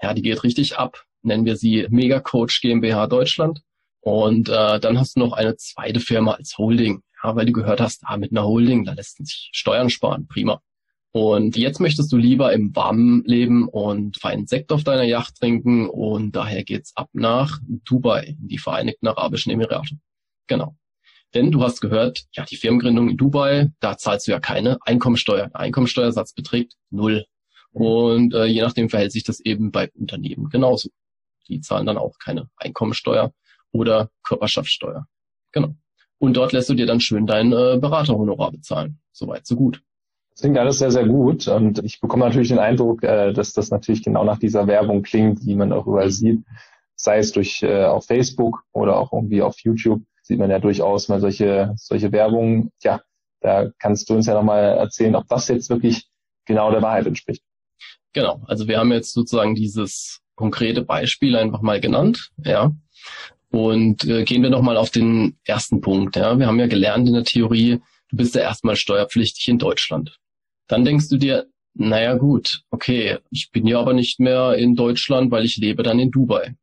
Ja, 0.00 0.14
die 0.14 0.22
geht 0.22 0.42
richtig 0.44 0.78
ab. 0.78 1.04
Nennen 1.22 1.44
wir 1.44 1.56
sie 1.56 1.86
Mega 1.90 2.20
Coach 2.20 2.60
GmbH 2.60 3.06
Deutschland. 3.06 3.60
Und 4.00 4.48
äh, 4.48 4.80
dann 4.80 4.98
hast 4.98 5.16
du 5.16 5.20
noch 5.20 5.32
eine 5.32 5.56
zweite 5.56 6.00
Firma 6.00 6.32
als 6.32 6.56
Holding. 6.56 7.02
Ja, 7.22 7.34
weil 7.36 7.46
du 7.46 7.52
gehört 7.52 7.80
hast, 7.80 8.02
ah, 8.04 8.16
mit 8.16 8.30
einer 8.30 8.44
Holding, 8.44 8.84
da 8.84 8.92
lässt 8.92 9.16
sich 9.16 9.50
Steuern 9.52 9.90
sparen. 9.90 10.28
Prima. 10.28 10.62
Und 11.12 11.56
jetzt 11.56 11.80
möchtest 11.80 12.12
du 12.12 12.16
lieber 12.16 12.52
im 12.52 12.74
Warmen 12.76 13.24
leben 13.24 13.66
und 13.68 14.18
feinen 14.20 14.46
Sekt 14.46 14.72
auf 14.72 14.84
deiner 14.84 15.04
Yacht 15.04 15.36
trinken 15.36 15.88
und 15.88 16.32
daher 16.32 16.64
geht's 16.64 16.94
ab 16.96 17.08
nach 17.12 17.58
Dubai, 17.66 18.36
in 18.38 18.48
die 18.48 18.58
Vereinigten 18.58 19.08
Arabischen 19.08 19.50
Emirate. 19.50 19.98
Genau. 20.46 20.76
Denn 21.34 21.50
du 21.50 21.62
hast 21.62 21.80
gehört, 21.80 22.24
ja, 22.32 22.44
die 22.44 22.56
Firmengründung 22.56 23.10
in 23.10 23.16
Dubai, 23.16 23.70
da 23.80 23.96
zahlst 23.96 24.26
du 24.26 24.32
ja 24.32 24.40
keine 24.40 24.78
Einkommensteuer. 24.82 25.48
Der 25.48 25.60
Einkommensteuersatz 25.60 26.32
beträgt 26.32 26.74
null. 26.90 27.26
Und 27.72 28.34
äh, 28.34 28.46
je 28.46 28.62
nachdem 28.62 28.88
verhält 28.88 29.12
sich 29.12 29.24
das 29.24 29.40
eben 29.40 29.70
bei 29.70 29.90
Unternehmen 29.94 30.48
genauso. 30.48 30.88
Die 31.48 31.60
zahlen 31.60 31.86
dann 31.86 31.98
auch 31.98 32.18
keine 32.18 32.48
Einkommensteuer 32.56 33.32
oder 33.72 34.10
Körperschaftssteuer. 34.22 35.06
Genau. 35.52 35.74
Und 36.18 36.36
dort 36.36 36.52
lässt 36.52 36.68
du 36.68 36.74
dir 36.74 36.86
dann 36.86 37.00
schön 37.00 37.26
dein 37.26 37.52
äh, 37.52 37.78
Beraterhonorar 37.78 38.50
bezahlen. 38.50 39.00
Soweit, 39.12 39.46
so 39.46 39.54
gut. 39.56 39.82
Das 40.38 40.42
klingt 40.42 40.58
alles 40.58 40.78
sehr, 40.78 40.92
sehr 40.92 41.04
gut. 41.04 41.48
Und 41.48 41.84
ich 41.84 42.00
bekomme 42.00 42.24
natürlich 42.24 42.50
den 42.50 42.60
Eindruck, 42.60 43.02
äh, 43.02 43.32
dass 43.32 43.54
das 43.54 43.72
natürlich 43.72 44.04
genau 44.04 44.22
nach 44.22 44.38
dieser 44.38 44.68
Werbung 44.68 45.02
klingt, 45.02 45.42
die 45.42 45.56
man 45.56 45.72
auch 45.72 45.88
überall 45.88 46.12
sieht, 46.12 46.44
sei 46.94 47.18
es 47.18 47.32
durch 47.32 47.60
äh, 47.64 47.86
auf 47.86 48.06
Facebook 48.06 48.62
oder 48.72 48.98
auch 48.98 49.12
irgendwie 49.12 49.42
auf 49.42 49.58
YouTube 49.58 50.00
sieht 50.22 50.38
man 50.38 50.48
ja 50.48 50.60
durchaus 50.60 51.08
mal 51.08 51.18
solche, 51.20 51.74
solche 51.74 52.12
Werbung. 52.12 52.70
Ja, 52.84 53.00
da 53.40 53.68
kannst 53.80 54.08
du 54.08 54.14
uns 54.14 54.26
ja 54.26 54.34
nochmal 54.34 54.62
erzählen, 54.78 55.16
ob 55.16 55.26
das 55.26 55.48
jetzt 55.48 55.70
wirklich 55.70 56.06
genau 56.44 56.70
der 56.70 56.82
Wahrheit 56.82 57.06
entspricht. 57.06 57.42
Genau, 58.12 58.40
also 58.46 58.68
wir 58.68 58.78
haben 58.78 58.92
jetzt 58.92 59.14
sozusagen 59.14 59.56
dieses 59.56 60.20
konkrete 60.36 60.82
Beispiel 60.82 61.34
einfach 61.34 61.62
mal 61.62 61.80
genannt, 61.80 62.30
ja. 62.44 62.70
Und 63.50 64.04
äh, 64.04 64.22
gehen 64.22 64.44
wir 64.44 64.50
nochmal 64.50 64.76
auf 64.76 64.90
den 64.90 65.36
ersten 65.44 65.80
Punkt. 65.80 66.14
Ja. 66.14 66.38
Wir 66.38 66.46
haben 66.46 66.60
ja 66.60 66.68
gelernt 66.68 67.08
in 67.08 67.14
der 67.14 67.24
Theorie, 67.24 67.80
du 68.10 68.16
bist 68.16 68.36
ja 68.36 68.42
erstmal 68.42 68.76
steuerpflichtig 68.76 69.48
in 69.48 69.58
Deutschland. 69.58 70.20
Dann 70.68 70.84
denkst 70.84 71.08
du 71.08 71.16
dir, 71.16 71.46
naja 71.74 72.14
gut, 72.14 72.62
okay, 72.70 73.18
ich 73.30 73.50
bin 73.50 73.66
ja 73.66 73.80
aber 73.80 73.92
nicht 73.92 74.20
mehr 74.20 74.54
in 74.54 74.74
Deutschland, 74.74 75.30
weil 75.30 75.44
ich 75.44 75.56
lebe 75.56 75.82
dann 75.82 75.98
in 75.98 76.10
Dubai. 76.10 76.54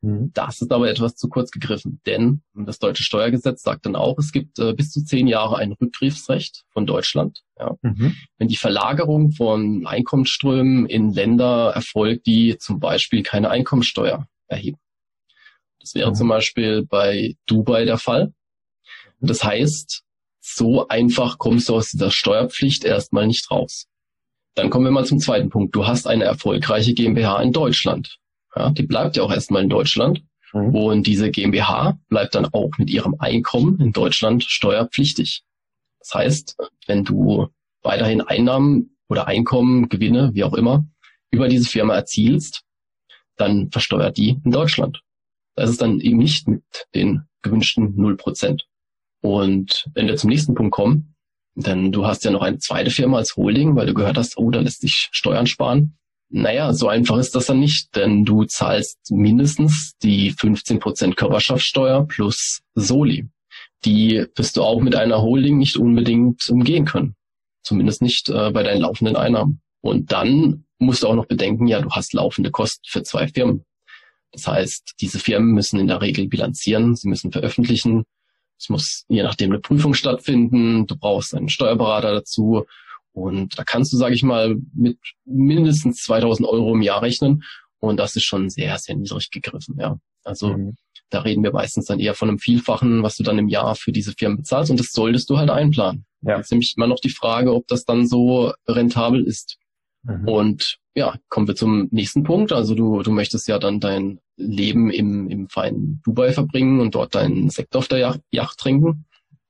Mhm. 0.00 0.30
Das 0.32 0.60
ist 0.60 0.72
aber 0.72 0.88
etwas 0.88 1.16
zu 1.16 1.28
kurz 1.28 1.50
gegriffen, 1.50 2.00
denn 2.06 2.42
das 2.54 2.78
deutsche 2.78 3.02
Steuergesetz 3.02 3.62
sagt 3.62 3.86
dann 3.86 3.96
auch, 3.96 4.18
es 4.18 4.30
gibt 4.30 4.58
äh, 4.58 4.72
bis 4.72 4.90
zu 4.90 5.04
zehn 5.04 5.26
Jahre 5.26 5.56
ein 5.56 5.72
Rückgriffsrecht 5.72 6.64
von 6.70 6.86
Deutschland. 6.86 7.42
Ja. 7.58 7.76
Mhm. 7.82 8.14
Wenn 8.36 8.48
die 8.48 8.56
Verlagerung 8.56 9.32
von 9.32 9.86
Einkommensströmen 9.86 10.86
in 10.86 11.12
Länder 11.12 11.72
erfolgt, 11.74 12.26
die 12.26 12.58
zum 12.58 12.78
Beispiel 12.78 13.22
keine 13.22 13.50
Einkommensteuer 13.50 14.28
erheben. 14.46 14.78
Das 15.80 15.94
wäre 15.94 16.10
mhm. 16.10 16.14
zum 16.14 16.28
Beispiel 16.28 16.84
bei 16.84 17.34
Dubai 17.46 17.84
der 17.84 17.98
Fall. 17.98 18.32
Das 19.20 19.42
heißt, 19.42 20.04
so 20.54 20.88
einfach 20.88 21.38
kommst 21.38 21.68
du 21.68 21.76
aus 21.76 21.90
dieser 21.90 22.10
Steuerpflicht 22.10 22.84
erstmal 22.84 23.26
nicht 23.26 23.50
raus. 23.50 23.86
Dann 24.54 24.70
kommen 24.70 24.86
wir 24.86 24.90
mal 24.90 25.04
zum 25.04 25.20
zweiten 25.20 25.50
Punkt. 25.50 25.74
Du 25.74 25.86
hast 25.86 26.06
eine 26.06 26.24
erfolgreiche 26.24 26.94
GmbH 26.94 27.40
in 27.42 27.52
Deutschland. 27.52 28.18
Ja, 28.56 28.70
die 28.70 28.82
bleibt 28.82 29.16
ja 29.16 29.22
auch 29.22 29.30
erstmal 29.30 29.62
in 29.62 29.68
Deutschland. 29.68 30.22
Mhm. 30.52 30.74
Und 30.74 31.06
diese 31.06 31.30
GmbH 31.30 31.98
bleibt 32.08 32.34
dann 32.34 32.46
auch 32.46 32.70
mit 32.78 32.90
ihrem 32.90 33.16
Einkommen 33.18 33.78
in 33.80 33.92
Deutschland 33.92 34.44
steuerpflichtig. 34.44 35.42
Das 36.00 36.14
heißt, 36.14 36.56
wenn 36.86 37.04
du 37.04 37.48
weiterhin 37.82 38.20
Einnahmen 38.20 38.96
oder 39.08 39.26
Einkommen, 39.26 39.88
Gewinne, 39.88 40.30
wie 40.34 40.44
auch 40.44 40.54
immer, 40.54 40.86
über 41.30 41.48
diese 41.48 41.68
Firma 41.68 41.94
erzielst, 41.94 42.62
dann 43.36 43.70
versteuert 43.70 44.16
die 44.16 44.40
in 44.44 44.50
Deutschland. 44.50 45.02
Das 45.54 45.70
ist 45.70 45.82
dann 45.82 46.00
eben 46.00 46.18
nicht 46.18 46.48
mit 46.48 46.62
den 46.94 47.22
gewünschten 47.42 47.96
0%. 47.96 48.62
Und 49.20 49.86
wenn 49.94 50.06
wir 50.06 50.16
zum 50.16 50.30
nächsten 50.30 50.54
Punkt 50.54 50.72
kommen, 50.72 51.14
dann 51.54 51.90
du 51.90 52.06
hast 52.06 52.24
ja 52.24 52.30
noch 52.30 52.42
eine 52.42 52.58
zweite 52.58 52.90
Firma 52.90 53.18
als 53.18 53.36
Holding, 53.36 53.74
weil 53.74 53.86
du 53.86 53.94
gehört 53.94 54.16
hast, 54.16 54.38
oh, 54.38 54.50
da 54.50 54.60
lässt 54.60 54.80
sich 54.80 55.08
Steuern 55.10 55.46
sparen. 55.46 55.98
Naja, 56.30 56.72
so 56.72 56.88
einfach 56.88 57.16
ist 57.16 57.34
das 57.34 57.46
dann 57.46 57.58
nicht, 57.58 57.96
denn 57.96 58.24
du 58.24 58.44
zahlst 58.44 58.98
mindestens 59.10 59.94
die 60.02 60.32
15% 60.32 61.14
Körperschaftssteuer 61.14 62.06
plus 62.06 62.60
Soli. 62.74 63.28
Die 63.84 64.26
wirst 64.36 64.56
du 64.56 64.62
auch 64.62 64.80
mit 64.80 64.94
einer 64.94 65.22
Holding 65.22 65.58
nicht 65.58 65.76
unbedingt 65.76 66.48
umgehen 66.50 66.84
können. 66.84 67.14
Zumindest 67.62 68.02
nicht 68.02 68.28
äh, 68.28 68.50
bei 68.50 68.62
deinen 68.62 68.82
laufenden 68.82 69.16
Einnahmen. 69.16 69.60
Und 69.80 70.12
dann 70.12 70.64
musst 70.78 71.02
du 71.02 71.08
auch 71.08 71.14
noch 71.14 71.26
bedenken, 71.26 71.66
ja, 71.66 71.80
du 71.80 71.90
hast 71.90 72.12
laufende 72.12 72.50
Kosten 72.50 72.84
für 72.86 73.02
zwei 73.02 73.28
Firmen. 73.28 73.64
Das 74.32 74.46
heißt, 74.46 74.94
diese 75.00 75.18
Firmen 75.18 75.52
müssen 75.52 75.80
in 75.80 75.86
der 75.86 76.02
Regel 76.02 76.28
bilanzieren, 76.28 76.94
sie 76.94 77.08
müssen 77.08 77.32
veröffentlichen. 77.32 78.04
Es 78.58 78.68
muss 78.68 79.04
je 79.08 79.22
nachdem 79.22 79.50
eine 79.52 79.60
Prüfung 79.60 79.94
stattfinden. 79.94 80.86
Du 80.86 80.96
brauchst 80.96 81.34
einen 81.34 81.48
Steuerberater 81.48 82.12
dazu. 82.12 82.64
Und 83.12 83.58
da 83.58 83.64
kannst 83.64 83.92
du, 83.92 83.96
sage 83.96 84.14
ich 84.14 84.22
mal, 84.22 84.56
mit 84.74 84.98
mindestens 85.24 86.02
2000 86.02 86.48
Euro 86.48 86.74
im 86.74 86.82
Jahr 86.82 87.02
rechnen. 87.02 87.42
Und 87.80 87.98
das 87.98 88.16
ist 88.16 88.24
schon 88.24 88.50
sehr, 88.50 88.76
sehr 88.78 88.96
niedrig 88.96 89.30
gegriffen. 89.30 89.76
Ja, 89.78 89.98
also 90.24 90.56
mhm. 90.56 90.76
da 91.10 91.20
reden 91.20 91.42
wir 91.42 91.52
meistens 91.52 91.86
dann 91.86 92.00
eher 92.00 92.14
von 92.14 92.28
einem 92.28 92.38
Vielfachen, 92.38 93.02
was 93.02 93.16
du 93.16 93.22
dann 93.22 93.38
im 93.38 93.48
Jahr 93.48 93.74
für 93.74 93.92
diese 93.92 94.12
Firmen 94.12 94.38
bezahlst. 94.38 94.70
Und 94.70 94.80
das 94.80 94.92
solltest 94.92 95.30
du 95.30 95.38
halt 95.38 95.50
einplanen. 95.50 96.04
Ja. 96.22 96.36
Jetzt 96.36 96.50
nämlich 96.50 96.74
immer 96.76 96.86
noch 96.86 97.00
die 97.00 97.10
Frage, 97.10 97.54
ob 97.54 97.66
das 97.68 97.84
dann 97.84 98.06
so 98.06 98.52
rentabel 98.66 99.24
ist. 99.24 99.58
Mhm. 100.02 100.28
Und 100.28 100.78
ja, 100.94 101.16
kommen 101.28 101.46
wir 101.46 101.54
zum 101.54 101.88
nächsten 101.90 102.24
Punkt. 102.24 102.52
Also 102.52 102.74
du, 102.74 103.02
du 103.02 103.10
möchtest 103.10 103.48
ja 103.48 103.58
dann 103.58 103.80
dein 103.80 104.20
Leben 104.36 104.90
im, 104.90 105.28
im 105.28 105.48
feinen 105.48 106.00
Dubai 106.04 106.32
verbringen 106.32 106.80
und 106.80 106.94
dort 106.94 107.14
deinen 107.14 107.50
Sekt 107.50 107.76
auf 107.76 107.88
der 107.88 107.98
Yacht, 107.98 108.20
Yacht 108.30 108.58
trinken. 108.58 109.06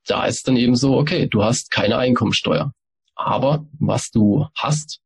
Da 0.07 0.27
ist 0.27 0.49
dann 0.49 0.57
eben 0.57 0.75
so, 0.75 0.97
okay, 0.97 1.27
du 1.27 1.43
hast 1.43 1.71
keine 1.71 1.99
Einkommensteuer. 1.99 2.73
Aber 3.15 3.67
was 3.79 4.11
du 4.11 4.47
hast, 4.55 5.01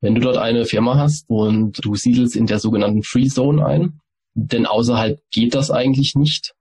wenn 0.00 0.14
du 0.14 0.20
dort 0.20 0.36
eine 0.36 0.66
Firma 0.66 0.96
hast 0.96 1.28
und 1.28 1.84
du 1.84 1.96
siedelst 1.96 2.36
in 2.36 2.46
der 2.46 2.58
sogenannten 2.58 3.02
Free 3.02 3.26
Zone 3.26 3.64
ein, 3.64 4.00
denn 4.34 4.66
außerhalb 4.66 5.20
geht 5.30 5.54
das 5.54 5.70
eigentlich 5.70 6.14
nicht. 6.14 6.54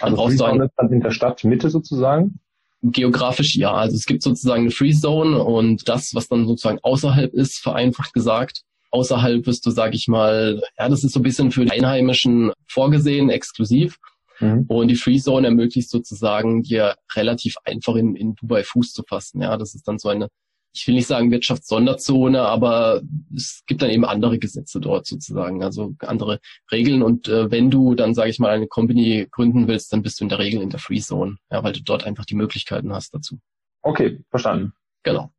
Dann 0.00 0.10
also 0.10 0.16
brauchst 0.16 0.40
du 0.40 0.44
ein, 0.44 0.70
in 0.90 1.00
der 1.00 1.10
Stadtmitte 1.10 1.70
sozusagen? 1.70 2.40
Geografisch 2.82 3.56
ja. 3.56 3.72
Also 3.72 3.96
es 3.96 4.06
gibt 4.06 4.22
sozusagen 4.22 4.62
eine 4.62 4.70
Free 4.70 4.92
Zone 4.92 5.42
und 5.42 5.88
das, 5.88 6.14
was 6.14 6.28
dann 6.28 6.46
sozusagen 6.46 6.78
außerhalb 6.82 7.32
ist, 7.34 7.58
vereinfacht 7.58 8.12
gesagt. 8.12 8.62
Außerhalb 8.90 9.46
wirst 9.46 9.66
du, 9.66 9.70
sag 9.70 9.94
ich 9.94 10.08
mal, 10.08 10.62
ja, 10.78 10.88
das 10.88 11.04
ist 11.04 11.12
so 11.12 11.20
ein 11.20 11.22
bisschen 11.22 11.52
für 11.52 11.64
die 11.64 11.70
Einheimischen 11.70 12.52
vorgesehen, 12.66 13.30
exklusiv. 13.30 13.98
Mhm. 14.40 14.64
Und 14.68 14.88
die 14.88 14.96
Free 14.96 15.18
Zone 15.18 15.46
ermöglicht 15.46 15.90
sozusagen 15.90 16.62
dir 16.62 16.96
relativ 17.14 17.56
einfach 17.64 17.94
in, 17.94 18.16
in 18.16 18.34
Dubai 18.34 18.64
Fuß 18.64 18.92
zu 18.92 19.02
fassen. 19.06 19.42
Ja, 19.42 19.56
das 19.56 19.74
ist 19.74 19.86
dann 19.86 19.98
so 19.98 20.08
eine 20.08 20.28
ich 20.72 20.86
will 20.86 20.94
nicht 20.94 21.06
sagen 21.06 21.30
Wirtschaftssonderzone, 21.30 22.42
aber 22.42 23.02
es 23.34 23.62
gibt 23.66 23.82
dann 23.82 23.90
eben 23.90 24.04
andere 24.04 24.38
Gesetze 24.38 24.80
dort 24.80 25.06
sozusagen, 25.06 25.64
also 25.64 25.94
andere 26.00 26.40
Regeln. 26.70 27.02
Und 27.02 27.28
äh, 27.28 27.50
wenn 27.50 27.70
du 27.70 27.94
dann, 27.94 28.14
sage 28.14 28.30
ich 28.30 28.38
mal, 28.38 28.50
eine 28.50 28.68
Company 28.68 29.26
gründen 29.30 29.66
willst, 29.66 29.92
dann 29.92 30.02
bist 30.02 30.20
du 30.20 30.24
in 30.24 30.28
der 30.28 30.38
Regel 30.38 30.62
in 30.62 30.70
der 30.70 30.80
Free 30.80 31.00
Zone, 31.00 31.36
ja, 31.50 31.64
weil 31.64 31.72
du 31.72 31.82
dort 31.82 32.04
einfach 32.04 32.24
die 32.24 32.36
Möglichkeiten 32.36 32.92
hast 32.92 33.14
dazu. 33.14 33.38
Okay, 33.82 34.22
verstanden. 34.30 34.72
Genau. 35.02 35.32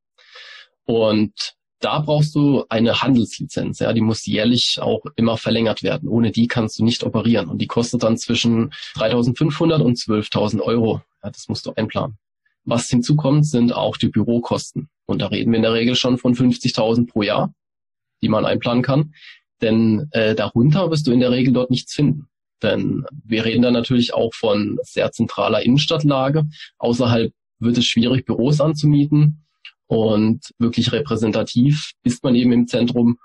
Und 0.86 1.56
da 1.80 2.00
brauchst 2.00 2.36
du 2.36 2.66
eine 2.70 3.02
Handelslizenz, 3.02 3.80
ja, 3.80 3.92
die 3.94 4.02
muss 4.02 4.26
jährlich 4.26 4.80
auch 4.82 5.04
immer 5.16 5.38
verlängert 5.38 5.82
werden. 5.82 6.08
Ohne 6.10 6.32
die 6.32 6.48
kannst 6.48 6.78
du 6.78 6.84
nicht 6.84 7.04
operieren 7.04 7.50
und 7.50 7.60
die 7.60 7.68
kostet 7.68 8.04
dann 8.04 8.18
zwischen 8.18 8.72
3.500 8.96 9.82
und 9.82 9.98
12.000 9.98 10.62
Euro. 10.62 11.02
Ja, 11.24 11.32
das 11.32 11.48
musst 11.48 11.66
du 11.66 11.74
einplanen. 11.74 12.18
Was 12.64 12.88
hinzukommt, 12.88 13.48
sind 13.48 13.74
auch 13.74 13.98
die 13.98 14.10
Bürokosten. 14.10 14.90
Und 15.06 15.22
da 15.22 15.28
reden 15.28 15.52
wir 15.52 15.58
in 15.58 15.64
der 15.64 15.74
Regel 15.74 15.96
schon 15.96 16.18
von 16.18 16.36
50.000 16.36 17.08
pro 17.08 17.24
Jahr, 17.24 17.54
die 18.22 18.30
man 18.30 18.46
einplanen 18.46 18.84
kann. 18.84 19.14
Denn 19.62 20.08
äh, 20.12 20.36
darunter 20.36 20.90
wirst 20.92 21.08
du 21.08 21.12
in 21.12 21.20
der 21.20 21.32
Regel 21.32 21.54
dort 21.54 21.72
nichts 21.72 21.94
finden. 21.94 22.28
Denn 22.62 23.06
wir 23.24 23.46
reden 23.46 23.64
da 23.64 23.72
natürlich 23.72 24.14
auch 24.14 24.34
von 24.34 24.78
sehr 24.84 25.12
zentraler 25.12 25.64
Innenstadtlage. 25.64 26.46
Außerhalb 26.78 27.34
wird 27.60 27.78
es 27.78 27.86
schwierig, 27.86 28.26
Büros 28.26 28.62
anzumieten. 28.62 29.46
Und 29.88 30.52
wirklich 30.58 30.92
repräsentativ 30.92 31.92
ist 32.04 32.24
man 32.24 32.36
eben 32.36 32.52
im 32.52 32.68
Zentrum. 32.68 33.18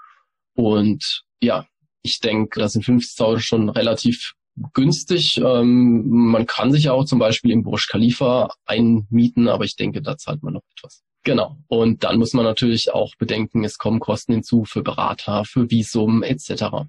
Und 0.55 1.23
ja, 1.41 1.67
ich 2.03 2.21
denke, 2.21 2.61
da 2.61 2.69
sind 2.69 2.85
50.000 2.85 3.39
schon 3.41 3.69
relativ 3.69 4.33
günstig. 4.73 5.39
Ähm, 5.39 6.05
man 6.07 6.47
kann 6.47 6.73
sich 6.73 6.85
ja 6.85 6.93
auch 6.93 7.05
zum 7.05 7.19
Beispiel 7.19 7.51
im 7.51 7.63
Burj 7.63 7.87
Khalifa 7.89 8.51
einmieten, 8.65 9.49
aber 9.49 9.65
ich 9.65 9.77
denke, 9.77 10.03
da 10.03 10.17
zahlt 10.17 10.43
man 10.43 10.55
noch 10.55 10.63
etwas. 10.77 11.03
Genau. 11.25 11.59
Und 11.67 12.05
dann 12.05 12.19
muss 12.19 12.35
man 12.35 12.45
natürlich 12.45 12.93
auch 12.93 13.15
bedenken, 13.19 13.65
es 13.65 13.79
kommen 13.79 14.01
Kosten 14.01 14.35
hinzu 14.35 14.65
für 14.65 14.83
Berater, 14.83 15.45
für 15.45 15.71
Visum 15.71 16.23
etc. 16.23 16.87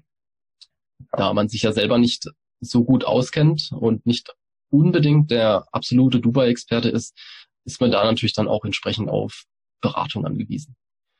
Da 1.12 1.34
man 1.34 1.48
sich 1.48 1.62
ja 1.62 1.72
selber 1.72 1.98
nicht 1.98 2.30
so 2.60 2.84
gut 2.84 3.04
auskennt 3.04 3.70
und 3.72 4.06
nicht 4.06 4.34
unbedingt 4.70 5.30
der 5.30 5.66
absolute 5.72 6.20
Dubai-Experte 6.20 6.88
ist, 6.88 7.16
ist 7.64 7.80
man 7.80 7.90
da 7.90 8.04
natürlich 8.04 8.32
dann 8.32 8.48
auch 8.48 8.64
entsprechend 8.64 9.08
auf 9.08 9.44
Beratung 9.80 10.24
angewiesen. 10.24 10.76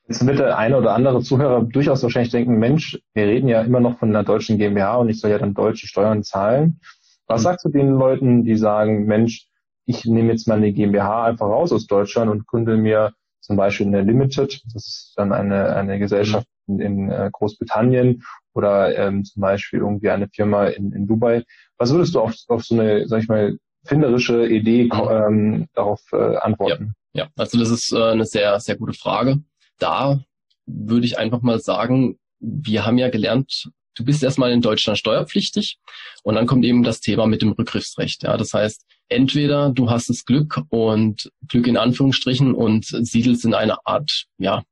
Jetzt 0.08 0.26
wird 0.26 0.38
der 0.38 0.56
eine 0.56 0.78
oder 0.78 0.94
andere 0.94 1.20
Zuhörer 1.20 1.62
durchaus 1.64 2.02
wahrscheinlich 2.02 2.32
denken, 2.32 2.58
Mensch, 2.58 2.98
wir 3.12 3.26
reden 3.26 3.46
ja 3.46 3.60
immer 3.60 3.80
noch 3.80 3.98
von 3.98 4.08
einer 4.08 4.24
deutschen 4.24 4.56
GmbH 4.56 4.96
und 4.96 5.10
ich 5.10 5.20
soll 5.20 5.30
ja 5.30 5.38
dann 5.38 5.52
deutsche 5.52 5.86
Steuern 5.86 6.22
zahlen. 6.22 6.80
Was 7.26 7.42
mhm. 7.42 7.44
sagst 7.44 7.66
du 7.66 7.68
den 7.68 7.90
Leuten, 7.90 8.42
die 8.42 8.56
sagen, 8.56 9.04
Mensch, 9.04 9.48
ich 9.84 10.06
nehme 10.06 10.32
jetzt 10.32 10.48
mal 10.48 10.56
eine 10.56 10.72
GmbH 10.72 11.24
einfach 11.24 11.46
raus 11.46 11.72
aus 11.72 11.86
Deutschland 11.86 12.30
und 12.30 12.46
gründe 12.46 12.78
mir 12.78 13.12
zum 13.40 13.56
Beispiel 13.56 13.86
eine 13.86 14.00
Limited, 14.00 14.62
das 14.72 14.86
ist 14.86 15.12
dann 15.16 15.32
eine, 15.32 15.76
eine 15.76 15.98
Gesellschaft 15.98 16.46
in, 16.66 16.80
in 16.80 17.10
äh, 17.10 17.28
Großbritannien 17.30 18.22
oder 18.54 18.96
ähm, 18.96 19.24
zum 19.24 19.42
Beispiel 19.42 19.80
irgendwie 19.80 20.08
eine 20.08 20.28
Firma 20.28 20.68
in, 20.68 20.92
in 20.92 21.06
Dubai. 21.06 21.44
Was 21.76 21.92
würdest 21.92 22.14
du 22.14 22.20
auf, 22.20 22.34
auf 22.48 22.64
so 22.64 22.74
eine, 22.74 23.06
sag 23.06 23.22
ich 23.22 23.28
mal, 23.28 23.58
finderische 23.84 24.46
Idee 24.46 24.84
mhm. 24.84 25.08
ähm, 25.10 25.66
darauf 25.74 26.00
äh, 26.12 26.36
antworten? 26.36 26.94
Ja, 27.12 27.24
ja, 27.24 27.30
also 27.36 27.58
das 27.58 27.68
ist 27.70 27.92
äh, 27.92 28.02
eine 28.12 28.24
sehr, 28.24 28.58
sehr 28.60 28.76
gute 28.76 28.94
Frage 28.94 29.42
da 29.78 30.22
würde 30.66 31.06
ich 31.06 31.18
einfach 31.18 31.42
mal 31.42 31.60
sagen, 31.60 32.18
wir 32.40 32.84
haben 32.84 32.98
ja 32.98 33.08
gelernt, 33.08 33.70
du 33.94 34.04
bist 34.04 34.22
erstmal 34.22 34.52
in 34.52 34.60
Deutschland 34.60 34.98
steuerpflichtig 34.98 35.78
und 36.22 36.36
dann 36.36 36.46
kommt 36.46 36.64
eben 36.64 36.82
das 36.82 37.00
Thema 37.00 37.26
mit 37.26 37.42
dem 37.42 37.52
Rückgriffsrecht. 37.52 38.22
Ja, 38.22 38.36
das 38.36 38.54
heißt, 38.54 38.84
entweder 39.08 39.70
du 39.70 39.90
hast 39.90 40.08
das 40.08 40.24
Glück 40.24 40.62
und 40.68 41.30
Glück 41.48 41.66
in 41.66 41.76
Anführungsstrichen 41.76 42.54
und 42.54 42.84
siedelst 42.84 43.44
in 43.44 43.54
einer 43.54 43.80
Art, 43.84 44.26
ja, 44.38 44.62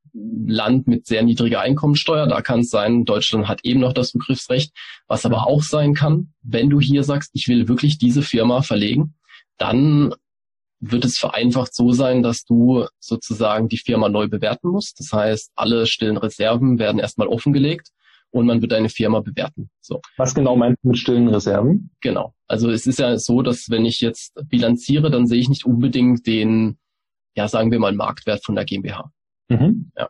Land 0.47 0.87
mit 0.87 1.05
sehr 1.05 1.23
niedriger 1.23 1.61
Einkommensteuer. 1.61 2.27
Da 2.27 2.41
kann 2.41 2.61
es 2.61 2.69
sein, 2.69 3.05
Deutschland 3.05 3.47
hat 3.47 3.63
eben 3.63 3.79
noch 3.79 3.93
das 3.93 4.15
Rückgriffsrecht. 4.15 4.73
Was 5.07 5.25
aber 5.25 5.45
auch 5.45 5.61
sein 5.61 5.93
kann, 5.93 6.33
wenn 6.41 6.69
du 6.69 6.79
hier 6.79 7.03
sagst, 7.03 7.31
ich 7.33 7.47
will 7.47 7.67
wirklich 7.67 7.97
diese 7.97 8.23
Firma 8.23 8.61
verlegen, 8.61 9.15
dann 9.57 10.15
wird 10.79 11.05
es 11.05 11.17
vereinfacht 11.17 11.73
so 11.73 11.91
sein, 11.91 12.23
dass 12.23 12.43
du 12.43 12.85
sozusagen 12.99 13.67
die 13.67 13.77
Firma 13.77 14.09
neu 14.09 14.27
bewerten 14.27 14.69
musst. 14.69 14.99
Das 14.99 15.11
heißt, 15.11 15.51
alle 15.55 15.87
stillen 15.87 16.17
Reserven 16.17 16.79
werden 16.79 16.99
erstmal 16.99 17.27
offengelegt 17.27 17.89
und 18.31 18.45
man 18.45 18.61
wird 18.61 18.71
deine 18.71 18.89
Firma 18.89 19.21
bewerten. 19.21 19.69
So. 19.81 20.01
Was 20.17 20.35
genau 20.35 20.55
meinst 20.55 20.83
du 20.83 20.89
mit 20.89 20.97
stillen 20.97 21.27
Reserven? 21.27 21.91
Genau. 22.01 22.33
Also 22.47 22.69
es 22.69 22.85
ist 22.85 22.99
ja 22.99 23.17
so, 23.17 23.41
dass 23.41 23.69
wenn 23.69 23.85
ich 23.85 24.01
jetzt 24.01 24.33
bilanziere, 24.49 25.09
dann 25.09 25.27
sehe 25.27 25.39
ich 25.39 25.49
nicht 25.49 25.65
unbedingt 25.65 26.27
den, 26.27 26.77
ja, 27.35 27.47
sagen 27.47 27.71
wir 27.71 27.79
mal, 27.79 27.93
Marktwert 27.93 28.45
von 28.45 28.55
der 28.55 28.65
GmbH. 28.65 29.11
Mhm. 29.49 29.91
Ja. 29.97 30.09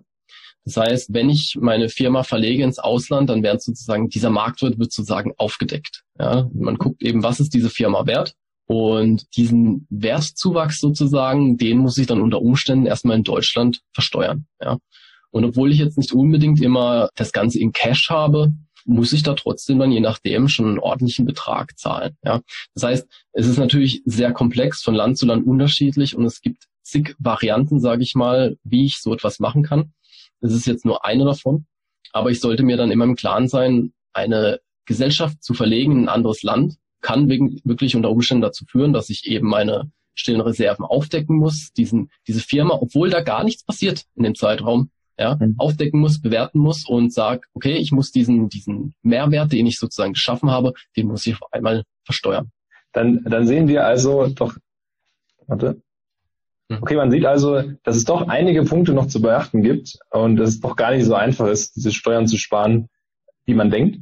Das 0.66 0.76
heißt, 0.76 1.14
wenn 1.14 1.30
ich 1.30 1.58
meine 1.62 1.88
Firma 1.88 2.24
verlege 2.24 2.64
ins 2.64 2.78
Ausland, 2.78 3.30
dann 3.30 3.42
wird 3.42 3.62
sozusagen 3.62 4.10
dieser 4.10 4.32
Marktwert 4.32 4.78
wird 4.78 4.92
sozusagen 4.92 5.32
aufgedeckt. 5.38 6.04
Ja, 6.20 6.50
man 6.54 6.76
guckt 6.76 7.02
eben, 7.02 7.24
was 7.24 7.40
ist 7.40 7.54
diese 7.54 7.70
Firma 7.70 8.06
wert 8.06 8.36
und 8.68 9.26
diesen 9.38 9.88
Wertzuwachs 9.90 10.80
sozusagen, 10.80 11.58
den 11.58 11.80
muss 11.80 11.98
ich 11.98 12.06
dann 12.06 12.22
unter 12.22 12.42
Umständen 12.42 12.86
erstmal 12.86 13.18
in 13.18 13.24
Deutschland 13.24 13.82
versteuern. 13.94 14.46
Ja. 14.62 14.78
Und 15.32 15.46
obwohl 15.46 15.72
ich 15.72 15.80
jetzt 15.80 15.98
nicht 15.98 16.12
unbedingt 16.12 16.62
immer 16.62 17.10
das 17.16 17.32
Ganze 17.32 17.60
in 17.60 17.72
Cash 17.72 18.10
habe, 18.10 18.54
muss 18.86 19.14
ich 19.14 19.24
da 19.24 19.34
trotzdem 19.34 19.80
dann 19.80 19.92
je 19.92 20.00
nachdem 20.00 20.48
schon 20.48 20.66
einen 20.68 20.80
ordentlichen 20.80 21.26
Betrag 21.26 21.78
zahlen. 21.78 22.18
Ja, 22.24 22.42
das 22.74 22.84
heißt, 22.84 23.08
es 23.34 23.48
ist 23.48 23.58
natürlich 23.58 24.02
sehr 24.06 24.32
komplex, 24.32 24.82
von 24.82 24.96
Land 24.96 25.18
zu 25.18 25.26
Land 25.26 25.46
unterschiedlich 25.46 26.16
und 26.16 26.26
es 26.26 26.42
gibt 26.42 26.64
zig 26.84 27.16
Varianten, 27.20 27.80
sage 27.80 28.04
ich 28.04 28.16
mal, 28.16 28.58
wie 28.64 28.86
ich 28.86 28.98
so 29.00 29.14
etwas 29.14 29.40
machen 29.40 29.64
kann. 29.64 29.94
Das 30.40 30.54
ist 30.54 30.68
jetzt 30.68 30.86
nur 30.86 31.06
eine 31.06 31.26
davon, 31.26 31.66
aber 32.14 32.32
ich 32.32 32.40
sollte 32.40 32.64
mir 32.64 32.78
dann 32.78 32.92
immer 32.92 33.04
im 33.04 33.16
Klaren 33.16 33.48
sein, 33.50 33.94
eine 34.14 34.60
Gesellschaft 34.86 35.44
zu 35.44 35.54
verlegen 35.54 35.92
in 35.92 36.04
ein 36.04 36.10
anderes 36.10 36.44
Land 36.44 36.78
kann 37.08 37.30
wirklich 37.30 37.96
unter 37.96 38.12
Umständen 38.12 38.42
dazu 38.42 38.66
führen, 38.66 38.92
dass 38.92 39.10
ich 39.10 39.28
eben 39.28 39.48
meine 39.48 39.90
stillen 40.14 40.42
Reserven 40.42 40.84
aufdecken 40.84 41.38
muss, 41.38 41.72
diesen, 41.72 42.12
diese 42.28 42.42
Firma, 42.42 42.74
obwohl 42.82 43.10
da 43.10 43.22
gar 43.22 43.46
nichts 43.46 43.64
passiert 43.64 44.04
in 44.16 44.24
dem 44.24 44.36
Zeitraum, 44.36 44.90
ja, 45.18 45.38
mhm. 45.40 45.56
aufdecken 45.58 46.02
muss, 46.02 46.22
bewerten 46.22 46.60
muss 46.60 46.86
und 46.86 47.14
sag, 47.14 47.48
okay, 47.54 47.78
ich 47.78 47.94
muss 47.94 48.12
diesen, 48.12 48.50
diesen 48.50 48.94
Mehrwert, 49.04 49.54
den 49.54 49.68
ich 49.68 49.80
sozusagen 49.80 50.14
geschaffen 50.14 50.52
habe, 50.52 50.74
den 50.98 51.08
muss 51.08 51.26
ich 51.26 51.42
auf 51.42 51.54
einmal 51.54 51.86
versteuern. 52.04 52.52
Dann, 52.92 53.24
dann 53.24 53.48
sehen 53.48 53.70
wir 53.70 53.86
also 53.86 54.28
doch, 54.28 54.58
warte. 55.46 55.82
Mhm. 56.68 56.80
Okay, 56.82 56.98
man 56.98 57.10
sieht 57.10 57.26
also, 57.26 57.62
dass 57.84 57.96
es 57.96 58.04
doch 58.04 58.28
einige 58.28 58.66
Punkte 58.66 58.92
noch 58.92 59.08
zu 59.08 59.22
beachten 59.22 59.62
gibt 59.62 59.98
und 60.10 60.36
dass 60.36 60.50
es 60.50 60.60
doch 60.60 60.76
gar 60.76 60.92
nicht 60.92 61.06
so 61.06 61.14
einfach 61.14 61.48
ist, 61.48 61.78
diese 61.78 61.94
Steuern 61.94 62.28
zu 62.28 62.38
sparen, 62.38 62.90
wie 63.46 63.54
man 63.54 63.72
denkt. 63.72 64.00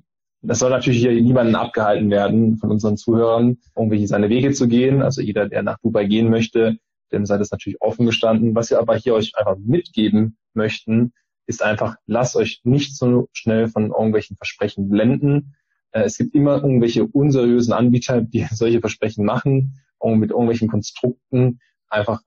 Das 0.47 0.59
soll 0.59 0.69
natürlich 0.69 0.99
hier 0.99 1.11
niemanden 1.11 1.55
abgehalten 1.55 2.09
werden 2.09 2.57
von 2.57 2.71
unseren 2.71 2.97
Zuhörern, 2.97 3.57
irgendwie 3.75 4.05
seine 4.05 4.29
Wege 4.29 4.51
zu 4.51 4.67
gehen. 4.67 5.01
Also 5.01 5.21
jeder, 5.21 5.49
der 5.49 5.63
nach 5.63 5.79
Dubai 5.79 6.05
gehen 6.05 6.29
möchte, 6.29 6.77
dem 7.11 7.25
sei 7.25 7.37
das 7.37 7.51
natürlich 7.51 7.81
offen 7.81 8.05
gestanden. 8.05 8.55
Was 8.55 8.69
wir 8.69 8.79
aber 8.79 8.95
hier 8.95 9.15
euch 9.15 9.35
einfach 9.37 9.57
mitgeben 9.57 10.37
möchten, 10.53 11.13
ist 11.47 11.63
einfach, 11.63 11.95
lasst 12.05 12.35
euch 12.35 12.61
nicht 12.63 12.95
so 12.95 13.29
schnell 13.31 13.67
von 13.67 13.91
irgendwelchen 13.91 14.37
Versprechen 14.37 14.89
blenden. 14.89 15.55
Äh, 15.91 16.03
es 16.03 16.17
gibt 16.17 16.35
immer 16.35 16.55
irgendwelche 16.55 17.05
unseriösen 17.05 17.73
Anbieter, 17.73 18.21
die 18.21 18.45
solche 18.51 18.79
Versprechen 18.79 19.25
machen, 19.25 19.81
um 19.97 20.19
mit 20.19 20.31
irgendwelchen 20.31 20.67
Konstrukten 20.67 21.59
einfach 21.89 22.21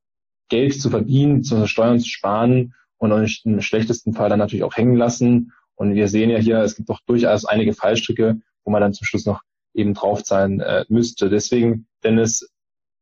Geld 0.48 0.80
zu 0.80 0.90
verdienen, 0.90 1.42
zu 1.44 1.66
Steuern 1.66 2.00
zu 2.00 2.08
sparen 2.08 2.74
und 2.96 3.12
im 3.44 3.60
schlechtesten 3.60 4.12
Fall 4.12 4.28
dann 4.28 4.38
natürlich 4.38 4.64
auch 4.64 4.76
hängen 4.76 4.96
lassen 4.96 5.52
und 5.78 5.94
wir 5.94 6.08
sehen 6.08 6.28
ja 6.28 6.38
hier, 6.38 6.58
es 6.58 6.74
gibt 6.74 6.88
doch 6.88 7.00
durchaus 7.06 7.44
einige 7.44 7.72
Fallstricke, 7.72 8.40
wo 8.64 8.70
man 8.70 8.82
dann 8.82 8.94
zum 8.94 9.06
Schluss 9.06 9.26
noch 9.26 9.42
eben 9.74 9.94
draufzahlen 9.94 10.60
äh, 10.60 10.84
müsste. 10.88 11.30
Deswegen, 11.30 11.86
Dennis, 12.02 12.50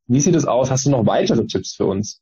wie 0.06 0.21
sieht 0.21 0.35
es 0.35 0.45
aus? 0.45 0.71
Hast 0.71 0.85
du 0.85 0.90
noch 0.90 1.06
weitere 1.06 1.47
Tipps 1.47 1.75
für 1.75 1.87
uns? 1.87 2.21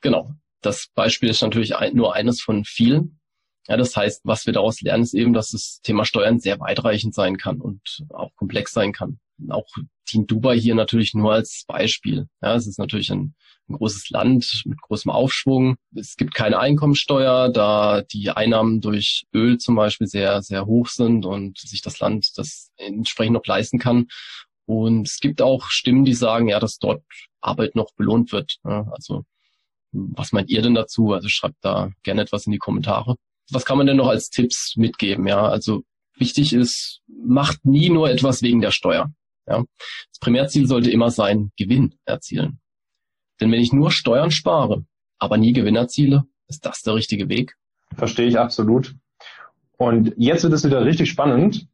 Genau. 0.00 0.32
Das 0.62 0.88
Beispiel 0.94 1.28
ist 1.28 1.42
natürlich 1.42 1.74
ein, 1.74 1.96
nur 1.96 2.14
eines 2.14 2.40
von 2.40 2.64
vielen. 2.64 3.18
Ja, 3.66 3.76
das 3.76 3.96
heißt, 3.96 4.20
was 4.22 4.46
wir 4.46 4.52
daraus 4.52 4.80
lernen, 4.80 5.02
ist 5.02 5.12
eben, 5.12 5.32
dass 5.32 5.50
das 5.50 5.80
Thema 5.82 6.04
Steuern 6.04 6.38
sehr 6.38 6.60
weitreichend 6.60 7.12
sein 7.12 7.36
kann 7.36 7.60
und 7.60 8.06
auch 8.10 8.30
komplex 8.36 8.72
sein 8.72 8.92
kann. 8.92 9.18
Auch 9.48 9.66
Team 10.06 10.26
Dubai 10.26 10.58
hier 10.58 10.74
natürlich 10.74 11.14
nur 11.14 11.32
als 11.32 11.64
Beispiel. 11.66 12.28
Ja, 12.40 12.54
es 12.54 12.66
ist 12.66 12.78
natürlich 12.78 13.10
ein 13.10 13.34
ein 13.68 13.74
großes 13.74 14.10
Land 14.10 14.62
mit 14.64 14.80
großem 14.80 15.10
Aufschwung. 15.10 15.76
Es 15.94 16.16
gibt 16.16 16.34
keine 16.34 16.58
Einkommensteuer, 16.58 17.48
da 17.48 18.02
die 18.02 18.30
Einnahmen 18.30 18.80
durch 18.80 19.24
Öl 19.34 19.58
zum 19.58 19.74
Beispiel 19.74 20.06
sehr, 20.06 20.42
sehr 20.42 20.66
hoch 20.66 20.88
sind 20.88 21.26
und 21.26 21.58
sich 21.58 21.82
das 21.82 21.98
Land 21.98 22.32
das 22.36 22.70
entsprechend 22.76 23.34
noch 23.34 23.46
leisten 23.46 23.78
kann. 23.78 24.06
Und 24.66 25.08
es 25.08 25.20
gibt 25.20 25.42
auch 25.42 25.66
Stimmen, 25.66 26.04
die 26.04 26.14
sagen, 26.14 26.48
ja, 26.48 26.60
dass 26.60 26.78
dort 26.78 27.02
Arbeit 27.40 27.76
noch 27.76 27.92
belohnt 27.94 28.32
wird. 28.32 28.56
Also 28.62 29.24
was 29.92 30.32
meint 30.32 30.50
ihr 30.50 30.62
denn 30.62 30.74
dazu? 30.74 31.12
Also 31.12 31.28
schreibt 31.28 31.56
da 31.62 31.90
gerne 32.02 32.22
etwas 32.22 32.46
in 32.46 32.52
die 32.52 32.58
Kommentare. 32.58 33.16
Was 33.50 33.64
kann 33.64 33.78
man 33.78 33.86
denn 33.86 33.96
noch 33.96 34.08
als 34.08 34.30
Tipps 34.30 34.74
mitgeben? 34.76 35.26
Ja, 35.26 35.48
also 35.48 35.82
wichtig 36.16 36.52
ist, 36.52 37.00
macht 37.06 37.64
nie 37.64 37.90
nur 37.90 38.10
etwas 38.10 38.42
wegen 38.42 38.60
der 38.60 38.72
Steuer. 38.72 39.12
Ja, 39.46 39.64
das 40.10 40.18
Primärziel 40.20 40.66
sollte 40.66 40.90
immer 40.90 41.10
sein, 41.10 41.52
Gewinn 41.56 41.94
erzielen. 42.04 42.60
Denn 43.40 43.52
wenn 43.52 43.60
ich 43.60 43.72
nur 43.72 43.90
Steuern 43.90 44.30
spare, 44.30 44.84
aber 45.18 45.36
nie 45.36 45.52
Gewinn 45.52 45.76
erziele, 45.76 46.24
ist 46.48 46.64
das 46.64 46.82
der 46.82 46.94
richtige 46.94 47.28
Weg? 47.28 47.54
Verstehe 47.94 48.26
ich 48.26 48.38
absolut. 48.38 48.94
Und 49.78 50.14
jetzt 50.16 50.42
wird 50.42 50.52
es 50.52 50.64
wieder 50.64 50.84
richtig 50.84 51.10
spannend. 51.10 51.68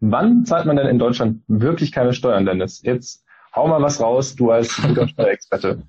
Wann 0.00 0.44
zahlt 0.46 0.66
man 0.66 0.76
denn 0.76 0.86
in 0.86 0.98
Deutschland 0.98 1.42
wirklich 1.46 1.92
keine 1.92 2.14
Steuern, 2.14 2.46
Dennis? 2.46 2.82
Jetzt 2.82 3.24
hau 3.54 3.68
mal 3.68 3.82
was 3.82 4.00
raus, 4.00 4.34
du 4.34 4.50
als 4.50 4.76
guter 4.76 5.08
Steuerexperte. 5.08 5.82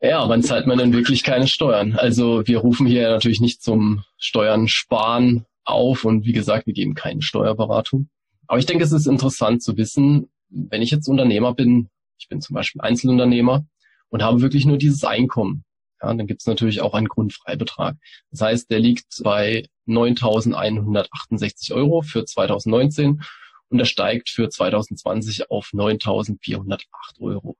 Ja, 0.00 0.26
wann 0.28 0.42
zahlt 0.42 0.66
man 0.66 0.78
denn 0.78 0.94
wirklich 0.94 1.22
keine 1.24 1.46
Steuern? 1.46 1.94
Also 1.94 2.46
wir 2.46 2.58
rufen 2.58 2.86
hier 2.86 3.10
natürlich 3.10 3.40
nicht 3.40 3.62
zum 3.62 4.02
Steuern 4.16 4.66
sparen 4.66 5.44
auf 5.64 6.04
und 6.04 6.24
wie 6.24 6.32
gesagt, 6.32 6.66
wir 6.66 6.72
geben 6.72 6.94
keine 6.94 7.20
Steuerberatung. 7.20 8.08
Aber 8.46 8.58
ich 8.58 8.66
denke, 8.66 8.82
es 8.82 8.92
ist 8.92 9.06
interessant 9.06 9.62
zu 9.62 9.76
wissen, 9.76 10.30
wenn 10.50 10.82
ich 10.82 10.90
jetzt 10.90 11.08
Unternehmer 11.08 11.54
bin, 11.54 11.88
ich 12.18 12.28
bin 12.28 12.40
zum 12.40 12.54
Beispiel 12.54 12.82
Einzelunternehmer 12.82 13.64
und 14.08 14.22
habe 14.22 14.42
wirklich 14.42 14.66
nur 14.66 14.78
dieses 14.78 15.04
Einkommen. 15.04 15.64
Ja, 16.02 16.12
dann 16.14 16.26
gibt 16.26 16.42
es 16.42 16.46
natürlich 16.46 16.80
auch 16.80 16.94
einen 16.94 17.08
Grundfreibetrag. 17.08 17.96
Das 18.30 18.40
heißt, 18.40 18.70
der 18.70 18.80
liegt 18.80 19.20
bei 19.22 19.66
9.168 19.86 21.72
Euro 21.72 22.02
für 22.02 22.24
2019 22.24 23.22
und 23.68 23.78
er 23.78 23.84
steigt 23.84 24.30
für 24.30 24.48
2020 24.48 25.50
auf 25.50 25.70
9.408 25.72 26.86
Euro. 27.20 27.56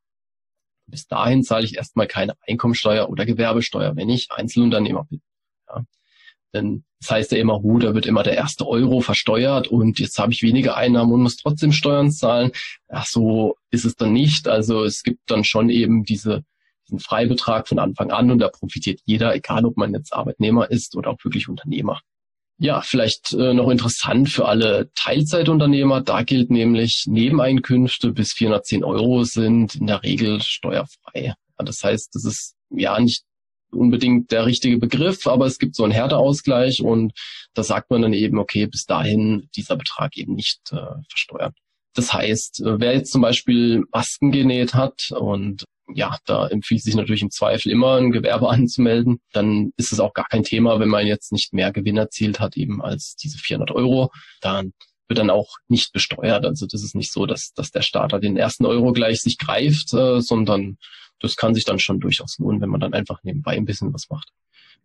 Bis 0.87 1.07
dahin 1.07 1.44
zahle 1.44 1.64
ich 1.64 1.76
erstmal 1.76 2.07
keine 2.07 2.35
Einkommensteuer 2.46 3.09
oder 3.09 3.26
Gewerbesteuer, 3.26 3.94
wenn 3.94 4.09
ich 4.09 4.31
Einzelunternehmer 4.31 5.05
bin. 5.05 5.22
Ja. 5.68 5.85
Denn 6.52 6.84
das 7.00 7.10
heißt 7.10 7.32
ja 7.32 7.38
immer, 7.38 7.62
hu, 7.62 7.78
da 7.78 7.94
wird 7.94 8.06
immer 8.06 8.22
der 8.22 8.36
erste 8.36 8.66
Euro 8.66 9.00
versteuert 9.00 9.68
und 9.68 9.98
jetzt 9.98 10.18
habe 10.18 10.32
ich 10.32 10.42
weniger 10.42 10.76
Einnahmen 10.76 11.12
und 11.12 11.22
muss 11.22 11.36
trotzdem 11.36 11.72
Steuern 11.72 12.10
zahlen. 12.10 12.52
Ach 12.88 13.06
so 13.06 13.56
ist 13.70 13.84
es 13.84 13.96
dann 13.96 14.12
nicht. 14.12 14.48
Also 14.48 14.84
es 14.84 15.02
gibt 15.02 15.30
dann 15.30 15.44
schon 15.44 15.70
eben 15.70 16.04
diese, 16.04 16.44
diesen 16.86 16.98
Freibetrag 16.98 17.68
von 17.68 17.78
Anfang 17.78 18.10
an 18.10 18.30
und 18.30 18.38
da 18.38 18.48
profitiert 18.48 19.00
jeder, 19.04 19.34
egal 19.34 19.64
ob 19.64 19.76
man 19.76 19.94
jetzt 19.94 20.12
Arbeitnehmer 20.12 20.70
ist 20.70 20.96
oder 20.96 21.10
auch 21.10 21.24
wirklich 21.24 21.48
Unternehmer. 21.48 22.00
Ja, 22.62 22.82
vielleicht 22.82 23.32
äh, 23.32 23.54
noch 23.54 23.70
interessant 23.70 24.28
für 24.28 24.46
alle 24.46 24.90
Teilzeitunternehmer. 24.94 26.02
Da 26.02 26.22
gilt 26.22 26.50
nämlich, 26.50 27.04
Nebeneinkünfte 27.06 28.12
bis 28.12 28.34
410 28.34 28.84
Euro 28.84 29.24
sind 29.24 29.76
in 29.76 29.86
der 29.86 30.02
Regel 30.02 30.42
steuerfrei. 30.42 31.34
Ja, 31.58 31.64
das 31.64 31.82
heißt, 31.82 32.14
das 32.14 32.26
ist 32.26 32.56
ja 32.68 33.00
nicht 33.00 33.24
unbedingt 33.72 34.30
der 34.30 34.46
richtige 34.46 34.78
Begriff, 34.78 35.26
aber 35.26 35.46
es 35.46 35.59
gibt 35.59 35.74
so 35.74 35.85
einen 35.85 35.92
Härteausgleich 35.92 36.83
und 36.83 37.12
da 37.54 37.62
sagt 37.62 37.90
man 37.90 38.02
dann 38.02 38.12
eben, 38.12 38.38
okay, 38.38 38.66
bis 38.66 38.85
dahin 38.85 39.48
dieser 39.56 39.76
Betrag 39.76 40.16
eben 40.16 40.35
nicht 40.35 40.61
äh, 40.72 41.02
versteuert. 41.09 41.54
Das 41.94 42.12
heißt, 42.12 42.61
äh, 42.61 42.80
wer 42.80 42.94
jetzt 42.94 43.12
zum 43.12 43.22
Beispiel 43.22 43.85
Masken 43.92 44.33
genäht 44.33 44.74
hat 44.74 45.11
und 45.11 45.64
ja, 45.92 46.16
da 46.24 46.46
empfiehlt 46.46 46.83
sich 46.83 46.94
natürlich 46.94 47.22
im 47.22 47.30
Zweifel 47.30 47.72
immer 47.72 47.96
ein 47.96 48.12
Gewerbe 48.12 48.48
anzumelden. 48.50 49.20
Dann 49.33 49.72
ist 49.76 49.92
es 49.92 50.00
auch 50.00 50.14
gar 50.14 50.26
kein 50.26 50.44
Thema, 50.44 50.78
wenn 50.78 50.88
man 50.88 51.06
jetzt 51.06 51.33
nicht 51.33 51.52
mehr 51.52 51.72
Gewinn 51.72 51.96
erzielt 51.96 52.40
hat, 52.40 52.56
eben 52.56 52.83
als 52.83 53.16
diese 53.16 53.38
400 53.38 53.72
Euro. 53.72 54.11
Dann 54.40 54.72
wird 55.09 55.18
dann 55.18 55.30
auch 55.30 55.56
nicht 55.68 55.92
besteuert. 55.92 56.46
Also 56.46 56.66
das 56.66 56.83
ist 56.85 56.94
nicht 56.94 57.12
so, 57.12 57.26
dass, 57.26 57.52
dass 57.52 57.72
der 57.72 57.83
Starter 57.83 58.20
den 58.20 58.37
ersten 58.37 58.64
Euro 58.64 58.92
gleich 58.92 59.20
sich 59.20 59.38
greift, 59.38 59.92
äh, 59.92 60.20
sondern 60.20 60.78
das 61.20 61.37
kann 61.37 61.54
sich 61.54 61.64
dann 61.64 61.78
schon 61.78 62.00
durchaus 62.00 62.38
lohnen, 62.38 62.61
wenn 62.61 62.70
man 62.70 62.80
dann 62.80 62.94
einfach 62.94 63.22
nebenbei 63.22 63.52
ein 63.52 63.64
bisschen 63.64 63.92
was 63.92 64.09
macht. 64.11 64.33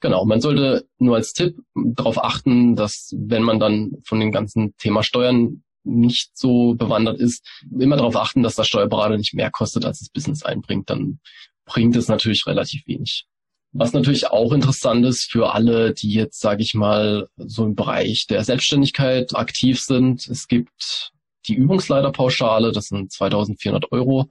Genau, 0.02 0.26
man 0.26 0.41
sollte 0.41 0.86
nur 1.00 1.15
als 1.15 1.34
Tipp 1.34 1.58
darauf 1.74 2.24
achten, 2.24 2.76
dass 2.76 3.15
wenn 3.17 3.43
man 3.43 3.60
dann 3.60 3.93
von 4.04 4.19
dem 4.19 4.32
ganzen 4.32 4.76
Thema 4.78 5.04
Steuern 5.04 5.63
nicht 5.84 6.38
so 6.38 6.74
bewandert 6.74 7.19
ist, 7.19 7.45
immer 7.80 7.95
darauf 7.95 8.15
achten, 8.15 8.43
dass 8.43 8.56
der 8.56 8.63
Steuerberater 8.63 9.17
nicht 9.17 9.34
mehr 9.34 9.52
kostet, 9.52 9.86
als 9.86 10.00
das 10.00 10.10
Business 10.10 10.43
einbringt. 10.43 10.89
Dann 10.89 11.19
bringt 11.65 11.95
es 11.95 12.08
natürlich 12.08 12.45
relativ 12.48 12.86
wenig. 12.88 13.26
Was 13.71 13.93
natürlich 13.93 14.28
auch 14.28 14.54
interessant 14.54 15.06
ist 15.06 15.30
für 15.30 15.54
alle, 15.54 15.93
die 15.93 16.12
jetzt, 16.12 16.39
sage 16.39 16.63
ich 16.63 16.76
mal, 16.76 17.28
so 17.38 17.65
im 17.65 17.76
Bereich 17.76 18.26
der 18.28 18.43
Selbstständigkeit 18.43 19.36
aktiv 19.36 19.82
sind. 19.82 20.28
Es 20.28 20.48
gibt 20.48 21.12
die 21.48 21.56
Übungsleiterpauschale, 21.56 22.71
das 22.71 22.88
sind 22.88 23.12
2400 23.12 23.91
Euro 23.91 24.30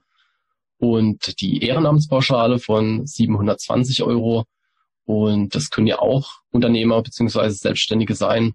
und 0.78 1.40
die 1.40 1.62
Ehrenamtspauschale 1.62 2.58
von 2.58 3.06
720 3.06 4.02
Euro. 4.02 4.44
Und 5.04 5.54
das 5.54 5.70
können 5.70 5.86
ja 5.86 5.98
auch 5.98 6.40
Unternehmer 6.50 7.02
beziehungsweise 7.02 7.56
Selbstständige 7.56 8.14
sein. 8.14 8.52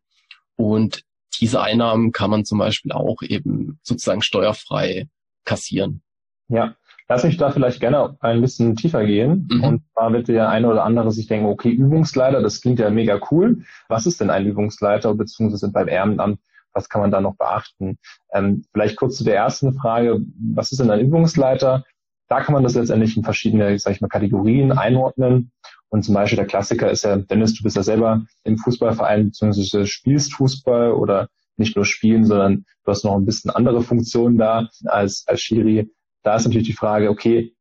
Und 0.55 1.03
diese 1.39 1.61
Einnahmen 1.61 2.11
kann 2.11 2.31
man 2.31 2.45
zum 2.45 2.57
Beispiel 2.57 2.91
auch 2.91 3.21
eben 3.21 3.79
sozusagen 3.83 4.21
steuerfrei 4.21 5.07
kassieren. 5.45 6.01
Ja, 6.49 6.75
lass 7.07 7.23
mich 7.23 7.37
da 7.37 7.51
vielleicht 7.51 7.79
gerne 7.79 8.17
ein 8.19 8.41
bisschen 8.41 8.75
tiefer 8.75 9.05
gehen. 9.05 9.47
Mhm. 9.51 9.63
Und 9.63 9.83
zwar 9.93 10.11
wird 10.11 10.27
der 10.27 10.49
eine 10.49 10.67
oder 10.67 10.83
andere 10.83 11.11
sich 11.11 11.27
denken, 11.27 11.47
okay, 11.47 11.69
Übungsleiter, 11.69 12.41
das 12.41 12.61
klingt 12.61 12.79
ja 12.79 12.89
mega 12.89 13.19
cool. 13.31 13.63
Was 13.87 14.05
ist 14.05 14.19
denn 14.19 14.29
ein 14.29 14.45
Übungsleiter 14.45 15.13
beziehungsweise 15.13 15.71
beim 15.71 15.87
Ehrenamt? 15.87 16.39
Was 16.73 16.89
kann 16.89 17.01
man 17.01 17.11
da 17.11 17.19
noch 17.19 17.35
beachten? 17.35 17.97
Ähm, 18.31 18.63
vielleicht 18.71 18.95
kurz 18.95 19.17
zu 19.17 19.23
der 19.23 19.35
ersten 19.35 19.73
Frage. 19.73 20.21
Was 20.53 20.71
ist 20.71 20.79
denn 20.79 20.91
ein 20.91 20.99
Übungsleiter? 20.99 21.83
Da 22.29 22.41
kann 22.41 22.53
man 22.53 22.63
das 22.63 22.75
letztendlich 22.75 23.17
in 23.17 23.23
verschiedene, 23.23 23.77
sag 23.79 23.93
ich 23.93 24.01
mal, 24.01 24.07
Kategorien 24.07 24.71
einordnen. 24.71 25.51
Und 25.89 26.03
zum 26.03 26.13
Beispiel 26.13 26.37
der 26.37 26.45
Klassiker 26.45 26.89
ist 26.91 27.03
ja, 27.03 27.17
Dennis, 27.17 27.55
du 27.55 27.63
bist 27.63 27.75
ja 27.75 27.83
selber 27.83 28.23
im 28.43 28.57
Fußballverein, 28.57 29.25
beziehungsweise 29.25 29.87
spielst 29.87 30.35
Fußball 30.35 30.91
oder 30.91 31.27
nicht 31.57 31.75
nur 31.75 31.85
spielen, 31.85 32.25
sondern 32.25 32.65
du 32.83 32.91
hast 32.91 33.03
noch 33.03 33.15
ein 33.15 33.25
bisschen 33.25 33.49
andere 33.51 33.81
Funktionen 33.81 34.37
da 34.37 34.69
als, 34.85 35.25
als 35.27 35.41
Schiri. 35.41 35.91
Da 36.23 36.35
ist 36.35 36.45
natürlich 36.45 36.67
die 36.67 36.73
Frage, 36.73 37.09
okay, 37.09 37.53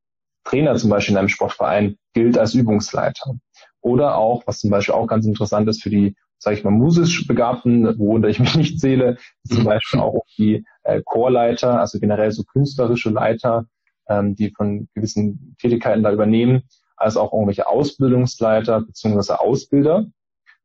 Trainer 0.44 0.76
zum 0.76 0.90
Beispiel 0.90 1.14
in 1.14 1.18
einem 1.18 1.28
Sportverein 1.28 1.96
gilt 2.12 2.38
als 2.38 2.54
Übungsleiter. 2.54 3.35
Oder 3.81 4.16
auch, 4.16 4.42
was 4.46 4.61
zum 4.61 4.70
Beispiel 4.70 4.94
auch 4.94 5.07
ganz 5.07 5.24
interessant 5.24 5.68
ist 5.68 5.83
für 5.83 5.90
die, 5.90 6.14
sage 6.38 6.57
ich 6.57 6.64
mal, 6.64 6.70
musisch 6.70 7.26
Begabten, 7.26 7.98
worunter 7.98 8.28
ich 8.28 8.38
mich 8.40 8.54
nicht 8.54 8.81
zähle, 8.81 9.16
zum 9.46 9.61
mhm. 9.61 9.64
Beispiel 9.64 10.00
auch 10.00 10.24
die 10.37 10.64
äh, 10.85 11.00
Chorleiter, 11.04 11.81
also 11.81 11.98
generell 11.98 12.33
so 12.33 12.44
künstlerische 12.44 13.11
Leiter, 13.11 13.66
ähm, 14.09 14.35
die 14.35 14.51
von 14.51 14.88
gewissen 14.94 15.57
Tätigkeiten 15.61 16.03
da 16.03 16.12
übernehmen, 16.12 16.62
als 16.97 17.16
auch 17.16 17.33
irgendwelche 17.33 17.66
Ausbildungsleiter 17.68 18.83
beziehungsweise 18.83 19.40
Ausbilder, 19.40 20.07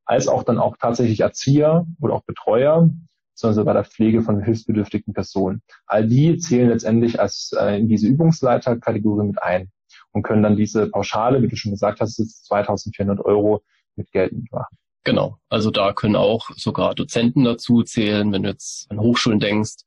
als 0.06 0.28
auch 0.28 0.44
dann 0.44 0.60
auch 0.60 0.78
tatsächlich 0.78 1.22
Erzieher 1.22 1.86
oder 2.02 2.16
auch 2.16 2.24
Betreuer, 2.24 2.90
beziehungsweise 3.34 3.66
bei 3.66 3.74
der 3.74 3.86
Pflege 3.86 4.22
von 4.22 4.44
hilfsbedürftigen 4.44 5.14
Personen. 5.14 5.62
All 5.86 6.08
die 6.08 6.38
zählen 6.38 6.70
letztendlich 6.70 7.20
als 7.20 7.52
äh, 7.58 7.80
in 7.80 7.88
diese 7.88 8.08
Übungsleiterkategorie 8.08 9.28
mit 9.28 9.42
ein 9.42 9.72
und 10.12 10.24
können 10.24 10.44
dann 10.44 10.56
diese 10.56 10.88
Pauschale, 10.88 11.42
wie 11.42 11.48
du 11.48 11.56
schon 11.56 11.72
gesagt 11.72 12.00
hast, 12.00 12.16
2400 12.46 13.24
Euro 13.26 13.64
mit 13.96 14.12
Geld 14.12 14.34
machen. 14.52 14.78
Genau, 15.04 15.38
also 15.50 15.70
da 15.70 15.92
können 15.92 16.16
auch 16.16 16.50
sogar 16.56 16.96
Dozenten 16.96 17.44
dazu 17.44 17.84
zählen, 17.84 18.32
wenn 18.32 18.44
du 18.44 18.50
jetzt 18.50 18.90
an 18.90 19.00
Hochschulen 19.00 19.40
denkst. 19.40 19.84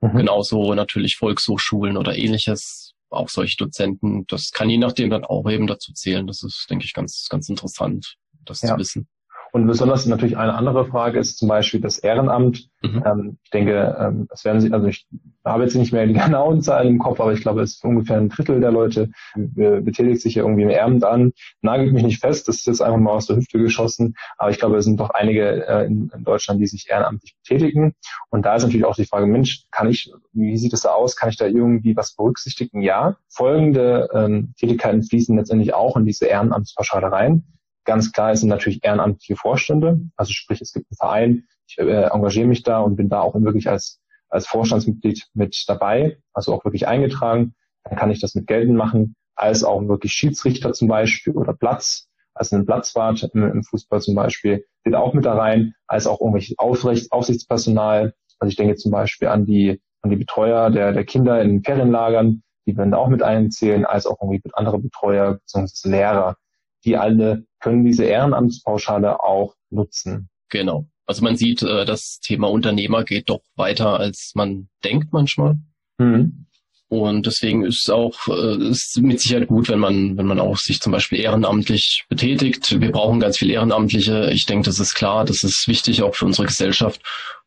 Mhm. 0.00 0.18
Genauso 0.18 0.74
natürlich 0.74 1.16
Volkshochschulen 1.16 1.96
oder 1.96 2.16
ähnliches, 2.16 2.81
auch 3.12 3.28
solche 3.28 3.56
Dozenten. 3.56 4.26
Das 4.26 4.50
kann 4.50 4.70
je 4.70 4.78
nachdem 4.78 5.10
dann 5.10 5.24
auch 5.24 5.48
eben 5.50 5.66
dazu 5.66 5.92
zählen. 5.92 6.26
Das 6.26 6.42
ist, 6.42 6.66
denke 6.68 6.84
ich, 6.84 6.92
ganz, 6.92 7.28
ganz 7.28 7.48
interessant, 7.48 8.16
das 8.44 8.62
ja. 8.62 8.74
zu 8.74 8.78
wissen. 8.78 9.08
Und 9.52 9.66
besonders 9.66 10.06
natürlich 10.06 10.38
eine 10.38 10.54
andere 10.54 10.86
Frage 10.86 11.18
ist 11.18 11.36
zum 11.36 11.48
Beispiel 11.48 11.80
das 11.80 11.98
Ehrenamt. 11.98 12.70
Mhm. 12.80 13.02
Ähm, 13.04 13.38
ich 13.44 13.50
denke, 13.50 13.96
ähm, 14.00 14.26
das 14.30 14.46
werden 14.46 14.62
Sie, 14.62 14.72
also 14.72 14.86
ich 14.86 15.06
habe 15.44 15.62
jetzt 15.62 15.76
nicht 15.76 15.92
mehr 15.92 16.06
die 16.06 16.14
genauen 16.14 16.62
Zahlen 16.62 16.88
im 16.88 16.98
Kopf, 16.98 17.20
aber 17.20 17.34
ich 17.34 17.42
glaube, 17.42 17.60
es 17.60 17.74
ist 17.74 17.84
ungefähr 17.84 18.16
ein 18.16 18.30
Drittel 18.30 18.60
der 18.60 18.72
Leute 18.72 19.10
betätigt 19.34 20.22
sich 20.22 20.36
ja 20.36 20.42
irgendwie 20.42 20.62
im 20.62 20.70
Ehrenamt 20.70 21.04
an. 21.04 21.32
Nagelt 21.60 21.92
mich 21.92 22.02
nicht 22.02 22.20
fest, 22.20 22.48
das 22.48 22.56
ist 22.56 22.66
jetzt 22.66 22.80
einfach 22.80 22.98
mal 22.98 23.12
aus 23.12 23.26
der 23.26 23.36
Hüfte 23.36 23.58
geschossen, 23.58 24.14
aber 24.38 24.50
ich 24.50 24.58
glaube, 24.58 24.78
es 24.78 24.86
sind 24.86 24.98
doch 24.98 25.10
einige 25.10 25.66
äh, 25.66 25.86
in, 25.86 26.10
in, 26.14 26.24
Deutschland, 26.24 26.58
die 26.58 26.66
sich 26.66 26.88
ehrenamtlich 26.88 27.36
betätigen. 27.36 27.94
Und 28.30 28.46
da 28.46 28.56
ist 28.56 28.62
natürlich 28.62 28.86
auch 28.86 28.96
die 28.96 29.04
Frage, 29.04 29.26
Mensch, 29.26 29.64
kann 29.70 29.90
ich, 29.90 30.10
wie 30.32 30.56
sieht 30.56 30.72
es 30.72 30.82
da 30.82 30.90
aus? 30.90 31.14
Kann 31.14 31.28
ich 31.28 31.36
da 31.36 31.46
irgendwie 31.46 31.94
was 31.94 32.14
berücksichtigen? 32.14 32.80
Ja. 32.80 33.16
Folgende 33.28 34.08
ähm, 34.14 34.54
Tätigkeiten 34.58 35.02
fließen 35.02 35.36
letztendlich 35.36 35.74
auch 35.74 35.96
in 35.98 36.06
diese 36.06 36.24
Ehrenamtspauschale 36.24 37.12
rein. 37.12 37.44
Ganz 37.84 38.12
klar, 38.12 38.32
es 38.32 38.40
sind 38.40 38.48
natürlich 38.48 38.84
ehrenamtliche 38.84 39.36
Vorstände. 39.36 40.00
Also 40.16 40.32
sprich, 40.32 40.60
es 40.60 40.72
gibt 40.72 40.86
einen 40.90 40.96
Verein, 40.96 41.44
ich 41.66 41.78
äh, 41.78 42.04
engagiere 42.04 42.46
mich 42.46 42.62
da 42.62 42.80
und 42.80 42.96
bin 42.96 43.08
da 43.08 43.20
auch 43.20 43.34
wirklich 43.34 43.68
als, 43.68 44.00
als 44.28 44.46
Vorstandsmitglied 44.46 45.26
mit 45.34 45.64
dabei, 45.66 46.18
also 46.32 46.54
auch 46.54 46.64
wirklich 46.64 46.86
eingetragen. 46.86 47.54
Dann 47.84 47.96
kann 47.98 48.10
ich 48.10 48.20
das 48.20 48.34
mit 48.34 48.46
Gelden 48.46 48.76
machen, 48.76 49.16
als 49.34 49.64
auch 49.64 49.86
wirklich 49.88 50.12
Schiedsrichter 50.12 50.72
zum 50.72 50.88
Beispiel 50.88 51.34
oder 51.34 51.52
Platz, 51.54 52.08
also 52.34 52.56
ein 52.56 52.66
Platzwart 52.66 53.28
im, 53.34 53.42
im 53.42 53.64
Fußball 53.64 54.00
zum 54.00 54.14
Beispiel, 54.14 54.64
geht 54.84 54.94
auch 54.94 55.14
mit 55.14 55.24
da 55.24 55.34
rein, 55.34 55.74
als 55.86 56.06
auch 56.06 56.20
irgendwelches 56.20 56.58
Aufrecht, 56.58 57.10
Aufsichtspersonal. 57.10 58.14
Also 58.38 58.48
ich 58.48 58.56
denke 58.56 58.76
zum 58.76 58.92
Beispiel 58.92 59.28
an 59.28 59.44
die, 59.44 59.80
an 60.02 60.10
die 60.10 60.16
Betreuer 60.16 60.70
der, 60.70 60.92
der 60.92 61.04
Kinder 61.04 61.42
in 61.42 61.62
Ferienlagern, 61.62 62.42
die 62.66 62.76
werden 62.76 62.92
da 62.92 62.98
auch 62.98 63.08
mit 63.08 63.22
einzählen, 63.22 63.84
als 63.84 64.06
auch 64.06 64.18
irgendwie 64.20 64.40
mit 64.44 64.56
andere 64.56 64.78
Betreuer 64.78 65.34
bzw. 65.34 65.88
Lehrer 65.88 66.36
die 66.84 66.96
alle 66.96 67.44
können 67.60 67.84
diese 67.84 68.04
Ehrenamtspauschale 68.04 69.22
auch 69.22 69.54
nutzen. 69.70 70.28
Genau. 70.48 70.86
Also 71.06 71.22
man 71.22 71.36
sieht, 71.36 71.62
äh, 71.62 71.84
das 71.84 72.20
Thema 72.20 72.48
Unternehmer 72.50 73.04
geht 73.04 73.28
doch 73.28 73.42
weiter, 73.56 73.98
als 73.98 74.32
man 74.34 74.68
denkt 74.84 75.12
manchmal. 75.12 75.56
Mhm. 75.98 76.46
Und 76.88 77.24
deswegen 77.24 77.64
ist 77.64 77.84
es 77.84 77.90
auch 77.90 78.28
äh, 78.28 78.68
ist 78.68 79.00
mit 79.00 79.18
Sicherheit 79.18 79.48
gut, 79.48 79.70
wenn 79.70 79.78
man 79.78 80.18
wenn 80.18 80.26
man 80.26 80.38
auch 80.38 80.58
sich 80.58 80.80
zum 80.80 80.92
Beispiel 80.92 81.20
ehrenamtlich 81.20 82.04
betätigt. 82.10 82.80
Wir 82.80 82.92
brauchen 82.92 83.18
ganz 83.18 83.38
viel 83.38 83.50
Ehrenamtliche. 83.50 84.30
Ich 84.30 84.44
denke, 84.44 84.66
das 84.66 84.78
ist 84.78 84.94
klar, 84.94 85.24
das 85.24 85.42
ist 85.42 85.66
wichtig 85.68 86.02
auch 86.02 86.14
für 86.14 86.26
unsere 86.26 86.46
Gesellschaft. 86.46 87.00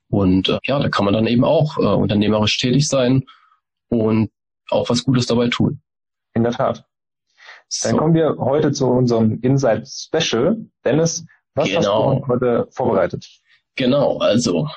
Und 0.10 0.50
äh, 0.50 0.58
ja, 0.66 0.80
da 0.80 0.90
kann 0.90 1.06
man 1.06 1.14
dann 1.14 1.28
eben 1.28 1.44
auch 1.44 1.78
äh, 1.78 1.82
unternehmerisch 1.82 2.58
tätig 2.58 2.88
sein 2.88 3.26
und 3.90 4.32
auch 4.70 4.90
was 4.90 5.04
Gutes 5.04 5.28
dabei 5.28 5.50
tun. 5.50 5.82
In 6.34 6.44
der 6.44 6.54
Tat. 6.54 6.86
Dann 7.84 7.92
so. 7.92 7.98
kommen 7.98 8.14
wir 8.14 8.36
heute 8.38 8.72
zu 8.72 8.88
unserem 8.88 9.40
Insight 9.42 9.88
Special. 9.88 10.58
Dennis, 10.84 11.26
was 11.56 11.68
genau. 11.68 12.16
hast 12.16 12.22
du 12.22 12.28
heute 12.28 12.68
vorbereitet? 12.72 13.28
Genau, 13.76 14.18
also 14.20 14.68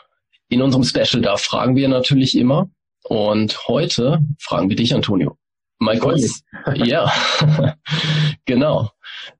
in 0.49 0.63
unserem 0.63 0.85
Special, 0.85 1.23
da 1.23 1.37
fragen 1.37 1.77
wir 1.77 1.89
natürlich 1.89 2.37
immer. 2.37 2.71
Und 3.05 3.69
heute 3.69 4.21
fragen 4.41 4.69
wir 4.69 4.77
dich, 4.77 4.95
Antonio. 4.95 5.37
Mal 5.79 5.99
kurz. 5.99 6.43
ja, 6.75 7.11
genau. 8.45 8.91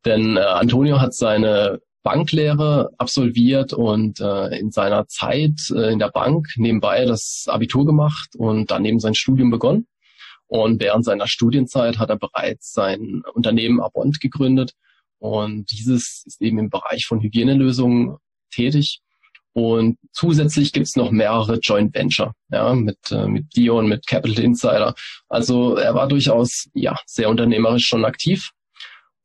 Denn 0.05 0.37
äh, 0.37 0.41
Antonio 0.41 1.01
hat 1.01 1.15
seine 1.15 1.81
Banklehre 2.03 2.91
absolviert 2.97 3.73
und 3.73 4.21
äh, 4.21 4.57
in 4.59 4.71
seiner 4.71 5.09
Zeit 5.09 5.71
äh, 5.75 5.93
in 5.93 5.99
der 5.99 6.11
Bank 6.11 6.47
nebenbei 6.57 7.05
das 7.05 7.47
Abitur 7.49 7.85
gemacht 7.85 8.31
und 8.37 8.71
daneben 8.71 9.01
sein 9.01 9.15
Studium 9.15 9.51
begonnen. 9.51 9.87
Und 10.49 10.81
während 10.81 11.05
seiner 11.05 11.27
Studienzeit 11.27 11.99
hat 11.99 12.11
er 12.11 12.17
bereits 12.17 12.73
sein 12.73 13.23
Unternehmen 13.35 13.81
Abond 13.81 14.21
gegründet. 14.21 14.73
Und 15.19 15.71
dieses 15.71 16.23
ist 16.27 16.41
eben 16.41 16.59
im 16.59 16.71
Bereich 16.71 17.07
von 17.07 17.21
Hygienelösungen 17.21 18.17
tätig. 18.51 19.01
Und 19.53 19.99
zusätzlich 20.13 20.73
gibt's 20.73 20.97
noch 20.97 21.11
mehrere 21.11 21.59
Joint 21.59 21.95
Venture, 21.95 22.33
ja, 22.51 22.75
mit, 22.75 22.99
äh, 23.11 23.27
mit 23.27 23.57
Dion, 23.57 23.89
mit 23.89 24.07
Capital 24.07 24.45
Insider. 24.45 24.95
Also 25.29 25.75
er 25.75 25.95
war 25.95 26.07
durchaus, 26.07 26.69
ja, 26.75 26.97
sehr 27.07 27.29
unternehmerisch 27.29 27.87
schon 27.87 28.05
aktiv. 28.05 28.51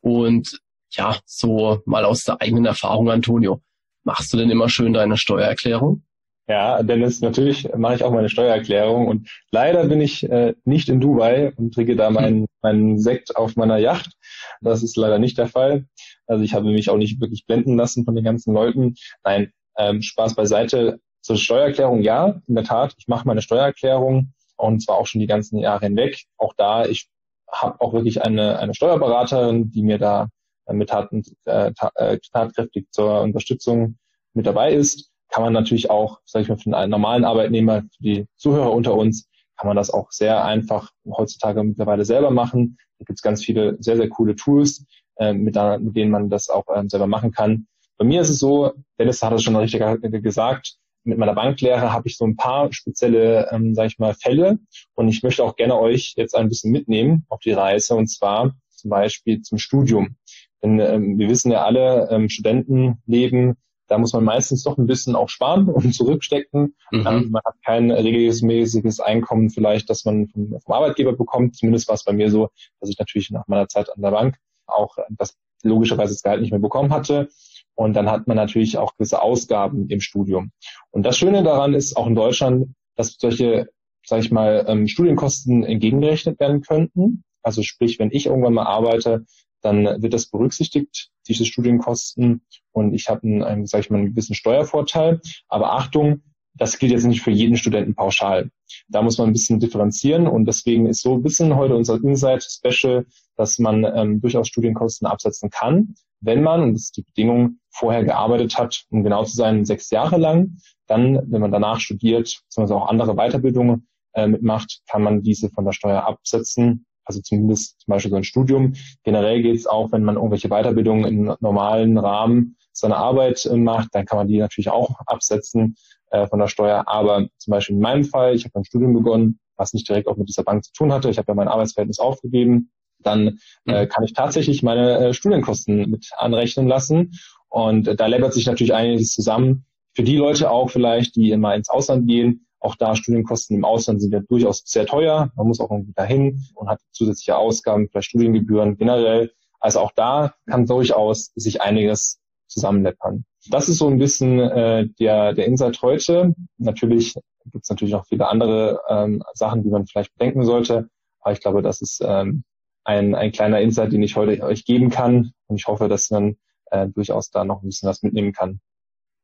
Und 0.01 0.59
ja, 0.91 1.19
so 1.25 1.81
mal 1.85 2.05
aus 2.05 2.23
der 2.23 2.41
eigenen 2.41 2.65
Erfahrung, 2.65 3.09
Antonio. 3.11 3.61
Machst 4.03 4.33
du 4.33 4.37
denn 4.37 4.49
immer 4.49 4.69
schön 4.69 4.93
deine 4.93 5.17
Steuererklärung? 5.17 6.03
Ja, 6.47 6.83
Dennis, 6.83 7.21
natürlich 7.21 7.69
mache 7.73 7.95
ich 7.95 8.03
auch 8.03 8.11
meine 8.11 8.27
Steuererklärung 8.27 9.07
und 9.07 9.29
leider 9.51 9.85
bin 9.85 10.01
ich 10.01 10.29
äh, 10.29 10.53
nicht 10.65 10.89
in 10.89 10.99
Dubai 10.99 11.53
und 11.55 11.73
trinke 11.73 11.95
da 11.95 12.09
meinen, 12.09 12.47
meinen 12.61 12.99
Sekt 12.99 13.37
auf 13.37 13.55
meiner 13.55 13.77
Yacht. 13.77 14.11
Das 14.59 14.83
ist 14.83 14.97
leider 14.97 15.19
nicht 15.19 15.37
der 15.37 15.47
Fall. 15.47 15.85
Also 16.27 16.43
ich 16.43 16.53
habe 16.53 16.65
mich 16.65 16.89
auch 16.89 16.97
nicht 16.97 17.21
wirklich 17.21 17.45
blenden 17.45 17.77
lassen 17.77 18.03
von 18.03 18.13
den 18.15 18.25
ganzen 18.25 18.53
Leuten. 18.53 18.95
Nein, 19.23 19.53
ähm, 19.77 20.01
Spaß 20.01 20.35
beiseite. 20.35 20.99
Zur 21.21 21.37
Steuererklärung, 21.37 22.01
ja, 22.01 22.41
in 22.47 22.55
der 22.55 22.65
Tat, 22.65 22.93
ich 22.97 23.07
mache 23.07 23.25
meine 23.25 23.41
Steuererklärung 23.41 24.33
und 24.57 24.81
zwar 24.81 24.97
auch 24.97 25.07
schon 25.07 25.21
die 25.21 25.27
ganzen 25.27 25.59
Jahre 25.59 25.85
hinweg. 25.85 26.23
Auch 26.37 26.53
da, 26.57 26.85
ich 26.85 27.07
habe 27.49 27.79
auch 27.79 27.93
wirklich 27.93 28.21
eine, 28.21 28.59
eine 28.59 28.73
Steuerberaterin, 28.73 29.71
die 29.71 29.83
mir 29.83 29.97
da 29.97 30.27
äh, 30.65 30.73
mit 30.73 30.89
tat, 30.89 31.09
äh, 31.45 31.71
äh, 31.95 32.17
tatkräftig 32.33 32.87
zur 32.91 33.21
Unterstützung 33.21 33.97
mit 34.33 34.45
dabei 34.45 34.73
ist 34.73 35.12
kann 35.33 35.41
man 35.43 35.53
natürlich 35.53 35.89
auch, 35.89 36.19
sage 36.25 36.43
ich 36.43 36.49
mal, 36.49 36.59
für 36.59 36.77
einen 36.77 36.91
normalen 36.91 37.25
Arbeitnehmer, 37.25 37.81
für 37.81 38.03
die 38.03 38.25
Zuhörer 38.37 38.71
unter 38.71 38.93
uns, 38.93 39.27
kann 39.57 39.67
man 39.67 39.75
das 39.75 39.89
auch 39.89 40.11
sehr 40.11 40.45
einfach 40.45 40.91
heutzutage 41.07 41.63
mittlerweile 41.63 42.05
selber 42.05 42.29
machen. 42.29 42.77
Da 42.99 43.05
gibt 43.05 43.17
es 43.17 43.23
ganz 43.23 43.43
viele 43.43 43.75
sehr, 43.79 43.97
sehr 43.97 44.09
coole 44.09 44.35
Tools, 44.35 44.85
äh, 45.15 45.33
mit, 45.33 45.55
mit, 45.79 45.95
denen 45.95 46.11
man 46.11 46.29
das 46.29 46.49
auch 46.49 46.65
ähm, 46.75 46.87
selber 46.87 47.07
machen 47.07 47.31
kann. 47.31 47.65
Bei 47.97 48.05
mir 48.05 48.21
ist 48.21 48.29
es 48.29 48.37
so, 48.37 48.73
Dennis 48.99 49.23
hat 49.23 49.33
es 49.33 49.41
schon 49.41 49.55
richtig 49.55 49.81
gesagt, 50.21 50.75
mit 51.03 51.17
meiner 51.17 51.33
Banklehre 51.33 51.91
habe 51.91 52.07
ich 52.07 52.15
so 52.15 52.25
ein 52.25 52.35
paar 52.35 52.71
spezielle, 52.71 53.49
ähm, 53.51 53.73
sage 53.73 53.87
ich 53.87 53.97
mal, 53.97 54.13
Fälle 54.13 54.59
und 54.93 55.07
ich 55.07 55.23
möchte 55.23 55.43
auch 55.43 55.55
gerne 55.55 55.79
euch 55.79 56.13
jetzt 56.15 56.35
ein 56.35 56.47
bisschen 56.47 56.71
mitnehmen 56.71 57.25
auf 57.29 57.39
die 57.39 57.53
Reise 57.53 57.95
und 57.95 58.05
zwar 58.05 58.53
zum 58.69 58.91
Beispiel 58.91 59.41
zum 59.41 59.57
Studium. 59.57 60.15
Denn 60.61 60.79
ähm, 60.79 61.17
wir 61.17 61.27
wissen 61.27 61.51
ja 61.51 61.63
alle, 61.63 62.07
ähm, 62.11 62.29
Studentenleben 62.29 63.57
da 63.87 63.97
muss 63.97 64.13
man 64.13 64.23
meistens 64.23 64.63
doch 64.63 64.77
ein 64.77 64.87
bisschen 64.87 65.15
auch 65.15 65.29
sparen 65.29 65.67
und 65.69 65.93
zurückstecken. 65.93 66.75
Mhm. 66.91 67.07
Ähm, 67.07 67.29
man 67.31 67.41
hat 67.45 67.55
kein 67.65 67.91
regelmäßiges 67.91 68.99
Einkommen 68.99 69.49
vielleicht, 69.49 69.89
das 69.89 70.05
man 70.05 70.27
vom, 70.27 70.59
vom, 70.59 70.73
Arbeitgeber 70.73 71.13
bekommt. 71.13 71.55
Zumindest 71.55 71.87
war 71.87 71.95
es 71.95 72.03
bei 72.03 72.13
mir 72.13 72.31
so, 72.31 72.49
dass 72.79 72.89
ich 72.89 72.97
natürlich 72.99 73.31
nach 73.31 73.47
meiner 73.47 73.67
Zeit 73.67 73.89
an 73.89 74.01
der 74.01 74.11
Bank 74.11 74.37
auch 74.67 74.97
das 75.09 75.35
logischerweise 75.63 76.13
das 76.13 76.23
Gehalt 76.23 76.41
nicht 76.41 76.51
mehr 76.51 76.59
bekommen 76.59 76.93
hatte. 76.93 77.29
Und 77.75 77.93
dann 77.95 78.09
hat 78.09 78.27
man 78.27 78.37
natürlich 78.37 78.77
auch 78.77 78.95
gewisse 78.95 79.21
Ausgaben 79.21 79.87
im 79.89 79.99
Studium. 79.99 80.51
Und 80.91 81.03
das 81.05 81.17
Schöne 81.17 81.43
daran 81.43 81.73
ist 81.73 81.97
auch 81.97 82.07
in 82.07 82.15
Deutschland, 82.15 82.75
dass 82.95 83.15
solche, 83.17 83.69
sage 84.05 84.21
ich 84.21 84.31
mal, 84.31 84.65
ähm, 84.67 84.87
Studienkosten 84.87 85.63
entgegengerechnet 85.63 86.39
werden 86.39 86.61
könnten. 86.61 87.23
Also 87.41 87.63
sprich, 87.63 87.97
wenn 87.99 88.11
ich 88.11 88.27
irgendwann 88.27 88.53
mal 88.53 88.67
arbeite, 88.67 89.25
dann 89.63 90.01
wird 90.01 90.13
das 90.13 90.27
berücksichtigt, 90.27 91.09
diese 91.27 91.45
Studienkosten. 91.45 92.41
Und 92.71 92.93
ich 92.93 93.07
habe 93.09 93.21
einen, 93.23 93.65
sag 93.65 93.79
ich 93.81 93.89
mal, 93.89 93.97
einen 93.97 94.09
gewissen 94.09 94.35
Steuervorteil. 94.35 95.21
Aber 95.47 95.73
Achtung, 95.73 96.21
das 96.55 96.77
gilt 96.77 96.91
jetzt 96.91 97.05
nicht 97.05 97.21
für 97.21 97.31
jeden 97.31 97.57
Studenten 97.57 97.95
pauschal. 97.95 98.51
Da 98.87 99.01
muss 99.01 99.17
man 99.17 99.29
ein 99.29 99.33
bisschen 99.33 99.59
differenzieren 99.59 100.27
und 100.27 100.45
deswegen 100.45 100.85
ist 100.85 101.01
so 101.01 101.15
ein 101.15 101.23
bisschen 101.23 101.55
heute 101.55 101.75
unser 101.75 101.95
Insight 101.95 102.43
Special, 102.43 103.05
dass 103.35 103.57
man 103.57 103.83
ähm, 103.83 104.21
durchaus 104.21 104.47
Studienkosten 104.49 105.07
absetzen 105.07 105.49
kann, 105.49 105.95
wenn 106.21 106.43
man, 106.43 106.61
und 106.61 106.73
das 106.73 106.83
ist 106.83 106.97
die 106.97 107.03
Bedingung, 107.03 107.59
vorher 107.71 108.03
gearbeitet 108.03 108.57
hat, 108.57 108.85
um 108.89 109.03
genau 109.03 109.23
zu 109.25 109.35
sein, 109.35 109.65
sechs 109.65 109.89
Jahre 109.89 110.17
lang. 110.17 110.57
Dann, 110.87 111.19
wenn 111.31 111.41
man 111.41 111.51
danach 111.51 111.79
studiert, 111.79 112.41
beziehungsweise 112.45 112.75
auch 112.75 112.87
andere 112.87 113.15
Weiterbildungen 113.15 113.87
äh, 114.13 114.27
mitmacht, 114.27 114.81
kann 114.89 115.01
man 115.01 115.21
diese 115.21 115.49
von 115.49 115.65
der 115.65 115.71
Steuer 115.73 116.05
absetzen. 116.05 116.85
Also 117.05 117.21
zumindest 117.21 117.81
zum 117.81 117.91
Beispiel 117.91 118.11
so 118.11 118.17
ein 118.17 118.23
Studium. 118.23 118.73
Generell 119.03 119.41
geht 119.41 119.55
es 119.55 119.67
auch, 119.67 119.91
wenn 119.91 120.03
man 120.03 120.15
irgendwelche 120.15 120.49
Weiterbildungen 120.49 121.05
im 121.05 121.35
normalen 121.39 121.97
Rahmen 121.97 122.57
seiner 122.71 122.97
Arbeit 122.97 123.45
äh, 123.45 123.55
macht, 123.55 123.89
dann 123.93 124.05
kann 124.05 124.17
man 124.17 124.27
die 124.27 124.39
natürlich 124.39 124.69
auch 124.69 124.99
absetzen 125.05 125.75
äh, 126.11 126.27
von 126.27 126.39
der 126.39 126.47
Steuer. 126.47 126.87
Aber 126.87 127.27
zum 127.37 127.51
Beispiel 127.51 127.75
in 127.75 127.81
meinem 127.81 128.03
Fall, 128.03 128.35
ich 128.35 128.45
habe 128.45 128.55
ein 128.55 128.65
Studium 128.65 128.93
begonnen, 128.93 129.39
was 129.55 129.73
nicht 129.73 129.87
direkt 129.87 130.07
auch 130.07 130.17
mit 130.17 130.29
dieser 130.29 130.43
Bank 130.43 130.63
zu 130.63 130.73
tun 130.73 130.91
hatte. 130.91 131.09
Ich 131.09 131.17
habe 131.17 131.27
ja 131.27 131.35
mein 131.35 131.47
Arbeitsverhältnis 131.47 131.99
aufgegeben. 131.99 132.71
Dann 132.99 133.39
äh, 133.65 133.85
mhm. 133.85 133.89
kann 133.89 134.03
ich 134.03 134.13
tatsächlich 134.13 134.63
meine 134.63 134.97
äh, 134.97 135.13
Studienkosten 135.13 135.89
mit 135.89 136.09
anrechnen 136.17 136.67
lassen. 136.67 137.11
Und 137.49 137.87
äh, 137.87 137.95
da 137.95 138.07
läppert 138.07 138.33
sich 138.33 138.47
natürlich 138.47 138.73
einiges 138.73 139.11
zusammen. 139.11 139.65
Für 139.93 140.03
die 140.03 140.17
Leute 140.17 140.49
auch 140.49 140.71
vielleicht, 140.71 141.15
die 141.15 141.31
immer 141.31 141.53
ins 141.53 141.69
Ausland 141.69 142.07
gehen, 142.07 142.47
auch 142.63 142.75
da 142.75 142.95
Studienkosten 142.95 143.57
im 143.57 143.65
Ausland 143.65 144.01
sind 144.01 144.13
ja 144.13 144.21
durchaus 144.21 144.63
sehr 144.65 144.85
teuer. 144.85 145.31
Man 145.35 145.47
muss 145.47 145.59
auch 145.59 145.69
irgendwie 145.69 145.93
dahin 145.93 146.41
und 146.55 146.69
hat 146.69 146.79
zusätzliche 146.91 147.37
Ausgaben, 147.37 147.89
vielleicht 147.89 148.09
Studiengebühren 148.09 148.77
generell. 148.77 149.31
Also 149.59 149.79
auch 149.79 149.91
da 149.91 150.33
kann 150.47 150.65
durchaus 150.65 151.31
sich 151.35 151.61
einiges 151.61 152.19
zusammenleppern. 152.47 153.25
Das 153.49 153.67
ist 153.67 153.79
so 153.79 153.87
ein 153.87 153.97
bisschen 153.97 154.39
äh, 154.39 154.87
der, 154.99 155.33
der 155.33 155.45
Insight 155.45 155.81
heute. 155.81 156.33
Natürlich 156.57 157.13
gibt 157.51 157.63
es 157.63 157.69
natürlich 157.69 157.93
noch 157.93 158.05
viele 158.05 158.27
andere 158.27 158.79
ähm, 158.87 159.23
Sachen, 159.33 159.63
die 159.63 159.69
man 159.69 159.85
vielleicht 159.85 160.13
bedenken 160.17 160.45
sollte. 160.45 160.87
Aber 161.19 161.33
ich 161.33 161.41
glaube, 161.41 161.61
das 161.61 161.81
ist 161.81 162.01
ähm, 162.05 162.43
ein, 162.85 163.15
ein 163.15 163.31
kleiner 163.31 163.59
Insight, 163.59 163.91
den 163.91 164.03
ich 164.03 164.15
heute 164.15 164.41
euch 164.43 164.63
geben 164.65 164.89
kann. 164.89 165.31
Und 165.47 165.57
ich 165.57 165.67
hoffe, 165.67 165.89
dass 165.89 166.09
man 166.11 166.37
äh, 166.67 166.87
durchaus 166.87 167.29
da 167.29 167.43
noch 167.43 167.61
ein 167.61 167.67
bisschen 167.67 167.89
was 167.89 168.03
mitnehmen 168.03 168.31
kann. 168.31 168.61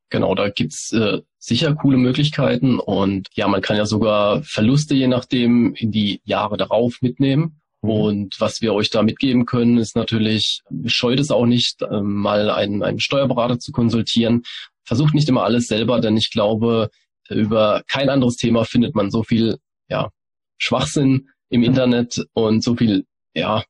Genau, 0.09 0.33
da 0.33 0.49
gibt's 0.49 0.91
äh, 0.91 1.21
sicher 1.37 1.75
coole 1.75 1.97
Möglichkeiten 1.97 2.79
und 2.79 3.27
ja, 3.33 3.47
man 3.47 3.61
kann 3.61 3.77
ja 3.77 3.85
sogar 3.85 4.41
Verluste 4.43 4.95
je 4.95 5.07
nachdem 5.07 5.75
in 5.75 5.91
die 5.91 6.21
Jahre 6.23 6.57
darauf 6.57 7.01
mitnehmen. 7.01 7.61
Mhm. 7.81 7.89
Und 7.89 8.41
was 8.41 8.61
wir 8.61 8.73
euch 8.73 8.89
da 8.89 9.03
mitgeben 9.03 9.45
können, 9.45 9.77
ist 9.77 9.95
natürlich, 9.95 10.61
scheut 10.85 11.19
es 11.19 11.31
auch 11.31 11.45
nicht, 11.45 11.81
äh, 11.81 12.01
mal 12.01 12.49
einen, 12.49 12.83
einen 12.83 12.99
Steuerberater 12.99 13.59
zu 13.59 13.71
konsultieren. 13.71 14.43
Versucht 14.83 15.13
nicht 15.13 15.29
immer 15.29 15.43
alles 15.43 15.67
selber, 15.67 15.99
denn 16.01 16.17
ich 16.17 16.31
glaube, 16.31 16.89
über 17.29 17.83
kein 17.87 18.09
anderes 18.09 18.35
Thema 18.35 18.65
findet 18.65 18.95
man 18.95 19.11
so 19.11 19.23
viel 19.23 19.57
ja, 19.87 20.09
Schwachsinn 20.57 21.29
im 21.49 21.61
mhm. 21.61 21.67
Internet 21.67 22.25
und 22.33 22.63
so 22.63 22.75
viel 22.75 23.05
ja, 23.33 23.63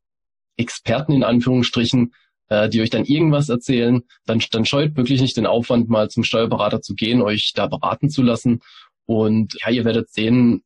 Experten 0.58 1.12
in 1.12 1.23
Anführungsstrichen, 1.23 2.13
äh, 2.49 2.69
die 2.69 2.81
euch 2.81 2.89
dann 2.89 3.05
irgendwas 3.05 3.49
erzählen, 3.49 4.03
dann, 4.25 4.41
dann 4.51 4.65
scheut 4.65 4.95
wirklich 4.97 5.21
nicht 5.21 5.38
den 5.38 5.45
Aufwand, 5.45 5.89
mal 5.89 6.09
zum 6.09 6.23
Steuerberater 6.23 6.81
zu 6.81 6.95
gehen, 6.95 7.21
euch 7.21 7.53
da 7.55 7.67
beraten 7.67 8.09
zu 8.09 8.21
lassen. 8.21 8.59
Und 9.05 9.55
ja, 9.62 9.71
ihr 9.71 9.85
werdet 9.85 10.09
sehen, 10.12 10.63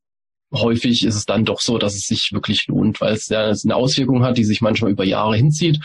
häufig 0.54 1.04
ist 1.06 1.16
es 1.16 1.26
dann 1.26 1.46
doch 1.46 1.60
so, 1.60 1.78
dass 1.78 1.96
es 1.96 2.08
sich 2.08 2.32
wirklich 2.32 2.68
lohnt, 2.68 3.02
weil 3.02 3.14
es 3.14 3.30
ja 3.30 3.52
eine 3.52 3.76
Auswirkung 3.76 4.24
hat, 4.24 4.38
die 4.38 4.44
sich 4.44 4.62
manchmal 4.62 4.92
über 4.92 5.04
Jahre 5.04 5.36
hinzieht. 5.36 5.80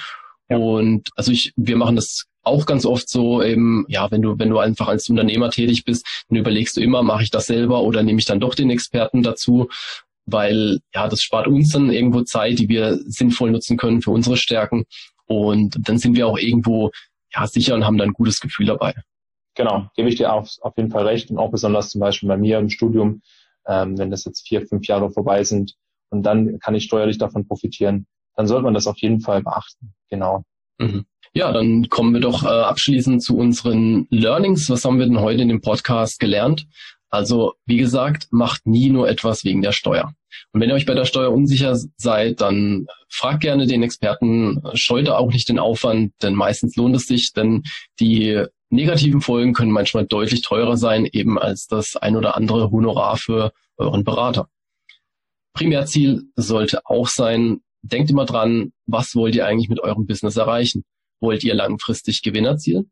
Ja. 0.48 0.56
Und 0.56 1.08
also 1.16 1.32
ich, 1.32 1.52
wir 1.56 1.76
machen 1.76 1.96
das 1.96 2.26
auch 2.42 2.66
ganz 2.66 2.87
oft 2.87 3.08
so 3.08 3.42
eben, 3.42 3.84
ja, 3.88 4.11
wenn 4.11 4.22
du, 4.22 4.38
wenn 4.38 4.50
du 4.50 4.58
einfach 4.58 4.88
als 4.88 5.08
Unternehmer 5.08 5.50
tätig 5.50 5.84
bist, 5.84 6.24
dann 6.28 6.38
überlegst 6.38 6.76
du 6.76 6.80
immer, 6.80 7.02
mache 7.02 7.22
ich 7.22 7.30
das 7.30 7.46
selber 7.46 7.82
oder 7.82 8.02
nehme 8.02 8.18
ich 8.18 8.24
dann 8.24 8.40
doch 8.40 8.54
den 8.54 8.70
Experten 8.70 9.22
dazu, 9.22 9.68
weil 10.26 10.80
ja, 10.94 11.08
das 11.08 11.22
spart 11.22 11.46
uns 11.46 11.72
dann 11.72 11.90
irgendwo 11.90 12.22
Zeit, 12.22 12.58
die 12.58 12.68
wir 12.68 12.98
sinnvoll 13.06 13.50
nutzen 13.50 13.76
können 13.76 14.02
für 14.02 14.11
unsere 14.11 14.37
Stärken. 14.37 14.84
Und 15.28 15.76
dann 15.88 15.98
sind 15.98 16.16
wir 16.16 16.26
auch 16.26 16.38
irgendwo 16.38 16.90
ja, 17.32 17.46
sicher 17.46 17.74
und 17.74 17.84
haben 17.84 17.98
dann 17.98 18.08
ein 18.08 18.14
gutes 18.14 18.40
Gefühl 18.40 18.66
dabei. 18.66 18.94
Genau, 19.54 19.88
gebe 19.94 20.08
ich 20.08 20.16
dir 20.16 20.32
auf, 20.32 20.50
auf 20.62 20.76
jeden 20.76 20.90
Fall 20.90 21.06
recht. 21.06 21.30
Und 21.30 21.38
auch 21.38 21.50
besonders 21.50 21.90
zum 21.90 22.00
Beispiel 22.00 22.28
bei 22.28 22.36
mir 22.36 22.58
im 22.58 22.70
Studium, 22.70 23.22
ähm, 23.66 23.98
wenn 23.98 24.10
das 24.10 24.24
jetzt 24.24 24.46
vier, 24.46 24.66
fünf 24.66 24.86
Jahre 24.86 25.10
vorbei 25.10 25.44
sind 25.44 25.74
und 26.10 26.22
dann 26.22 26.58
kann 26.58 26.74
ich 26.74 26.84
steuerlich 26.84 27.18
davon 27.18 27.46
profitieren, 27.46 28.06
dann 28.36 28.46
sollte 28.46 28.64
man 28.64 28.74
das 28.74 28.86
auf 28.86 28.98
jeden 28.98 29.20
Fall 29.20 29.42
beachten. 29.42 29.92
Genau. 30.08 30.44
Mhm. 30.78 31.04
Ja, 31.34 31.52
dann 31.52 31.88
kommen 31.88 32.14
wir 32.14 32.20
doch 32.20 32.44
äh, 32.44 32.48
abschließend 32.48 33.22
zu 33.22 33.36
unseren 33.36 34.06
Learnings. 34.10 34.70
Was 34.70 34.84
haben 34.84 34.98
wir 34.98 35.06
denn 35.06 35.20
heute 35.20 35.42
in 35.42 35.48
dem 35.48 35.60
Podcast 35.60 36.20
gelernt? 36.20 36.66
Also, 37.11 37.55
wie 37.64 37.79
gesagt, 37.79 38.29
macht 38.31 38.66
nie 38.66 38.90
nur 38.90 39.09
etwas 39.09 39.44
wegen 39.44 39.62
der 39.62 39.73
Steuer. 39.73 40.12
Und 40.53 40.61
wenn 40.61 40.68
ihr 40.68 40.75
euch 40.75 40.87
bei 40.87 40.94
der 40.94 41.07
Steuer 41.07 41.33
unsicher 41.33 41.77
seid, 41.97 42.40
dann 42.40 42.87
fragt 43.09 43.40
gerne 43.40 43.66
den 43.66 43.83
Experten, 43.83 44.62
scheut 44.75 45.09
auch 45.09 45.33
nicht 45.33 45.49
den 45.49 45.59
Aufwand, 45.59 46.12
denn 46.23 46.35
meistens 46.35 46.77
lohnt 46.77 46.97
es 46.97 47.07
sich, 47.07 47.33
denn 47.33 47.62
die 47.99 48.44
negativen 48.71 49.21
Folgen 49.21 49.55
können 49.55 49.71
manchmal 49.71 50.07
deutlich 50.07 50.42
teurer 50.42 50.77
sein, 50.77 51.07
eben 51.07 51.38
als 51.38 51.66
das 51.66 51.97
ein 51.97 52.16
oder 52.16 52.37
andere 52.37 52.71
Honorar 52.71 53.16
für 53.16 53.53
euren 53.79 54.05
Berater. 54.05 54.49
Primärziel 55.55 56.25
sollte 56.37 56.85
auch 56.85 57.09
sein, 57.09 57.61
denkt 57.83 58.11
immer 58.11 58.27
dran, 58.27 58.73
was 58.87 59.14
wollt 59.14 59.35
ihr 59.35 59.47
eigentlich 59.47 59.68
mit 59.68 59.81
eurem 59.81 60.07
Business 60.07 60.37
erreichen? 60.37 60.85
Wollt 61.21 61.42
ihr 61.42 61.55
langfristig 61.55 62.23
Gewinn 62.23 62.44
erzielen? 62.44 62.90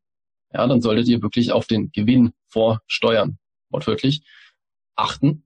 Ja, 0.53 0.67
dann 0.67 0.81
solltet 0.81 1.09
ihr 1.09 1.23
wirklich 1.23 1.53
auf 1.53 1.67
den 1.67 1.91
Gewinn 1.93 2.33
vor 2.49 2.81
Steuern, 2.87 3.39
wortwörtlich, 3.71 4.23
achten 4.95 5.43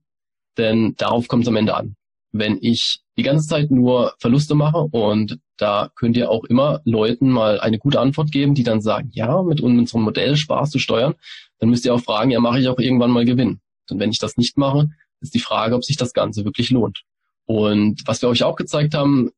denn 0.57 0.95
darauf 0.97 1.27
kommt 1.27 1.43
es 1.43 1.49
am 1.49 1.55
Ende 1.55 1.75
an. 1.75 1.95
Wenn 2.31 2.57
ich 2.61 3.01
die 3.17 3.23
ganze 3.23 3.47
Zeit 3.47 3.71
nur 3.71 4.13
Verluste 4.19 4.55
mache 4.55 4.77
und 4.77 5.39
da 5.57 5.91
könnt 5.95 6.15
ihr 6.15 6.29
auch 6.29 6.45
immer 6.45 6.81
Leuten 6.85 7.29
mal 7.29 7.59
eine 7.59 7.77
gute 7.77 7.99
Antwort 7.99 8.31
geben, 8.31 8.55
die 8.55 8.63
dann 8.63 8.81
sagen, 8.81 9.09
ja, 9.13 9.43
mit 9.43 9.59
unserem 9.61 10.03
Modell 10.03 10.37
Spaß 10.37 10.71
zu 10.71 10.79
steuern, 10.79 11.15
dann 11.59 11.69
müsst 11.69 11.85
ihr 11.85 11.93
auch 11.93 12.01
fragen, 12.01 12.31
ja, 12.31 12.39
mache 12.39 12.59
ich 12.59 12.67
auch 12.69 12.79
irgendwann 12.79 13.11
mal 13.11 13.25
Gewinn. 13.25 13.59
Und 13.89 13.99
wenn 13.99 14.11
ich 14.11 14.19
das 14.19 14.37
nicht 14.37 14.57
mache, 14.57 14.89
ist 15.19 15.33
die 15.33 15.39
Frage, 15.39 15.75
ob 15.75 15.83
sich 15.83 15.97
das 15.97 16.13
Ganze 16.13 16.45
wirklich 16.45 16.71
lohnt. 16.71 17.03
Und 17.45 18.01
was 18.05 18.21
wir 18.21 18.29
euch 18.29 18.43
auch 18.43 18.55
gezeigt 18.55 18.93
haben, 18.93 19.31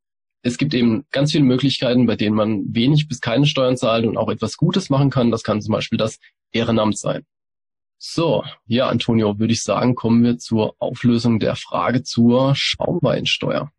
es 0.44 0.58
gibt 0.58 0.74
eben 0.74 1.06
ganz 1.12 1.32
viele 1.32 1.46
Möglichkeiten, 1.46 2.06
bei 2.06 2.16
denen 2.16 2.36
man 2.36 2.64
wenig 2.76 3.08
bis 3.08 3.22
keine 3.22 3.48
Steuern 3.48 3.78
zahlt 3.78 4.06
und 4.06 4.18
auch 4.18 4.30
etwas 4.30 4.58
Gutes 4.58 4.90
machen 4.90 5.10
kann. 5.10 5.32
Das 5.32 5.44
kann 5.44 5.62
zum 5.62 5.72
Beispiel 5.72 5.98
das 5.98 6.20
Ehrenamt 6.52 6.98
sein. 6.98 7.26
So, 7.98 8.44
ja, 8.66 8.90
Antonio, 8.90 9.40
würde 9.40 9.54
ich 9.54 9.64
sagen, 9.64 9.96
kommen 9.96 10.24
wir 10.24 10.38
zur 10.38 10.76
Auflösung 10.80 11.40
der 11.40 11.56
Frage 11.56 12.04
zur 12.04 12.54
Schaumweinsteuer. 12.56 13.72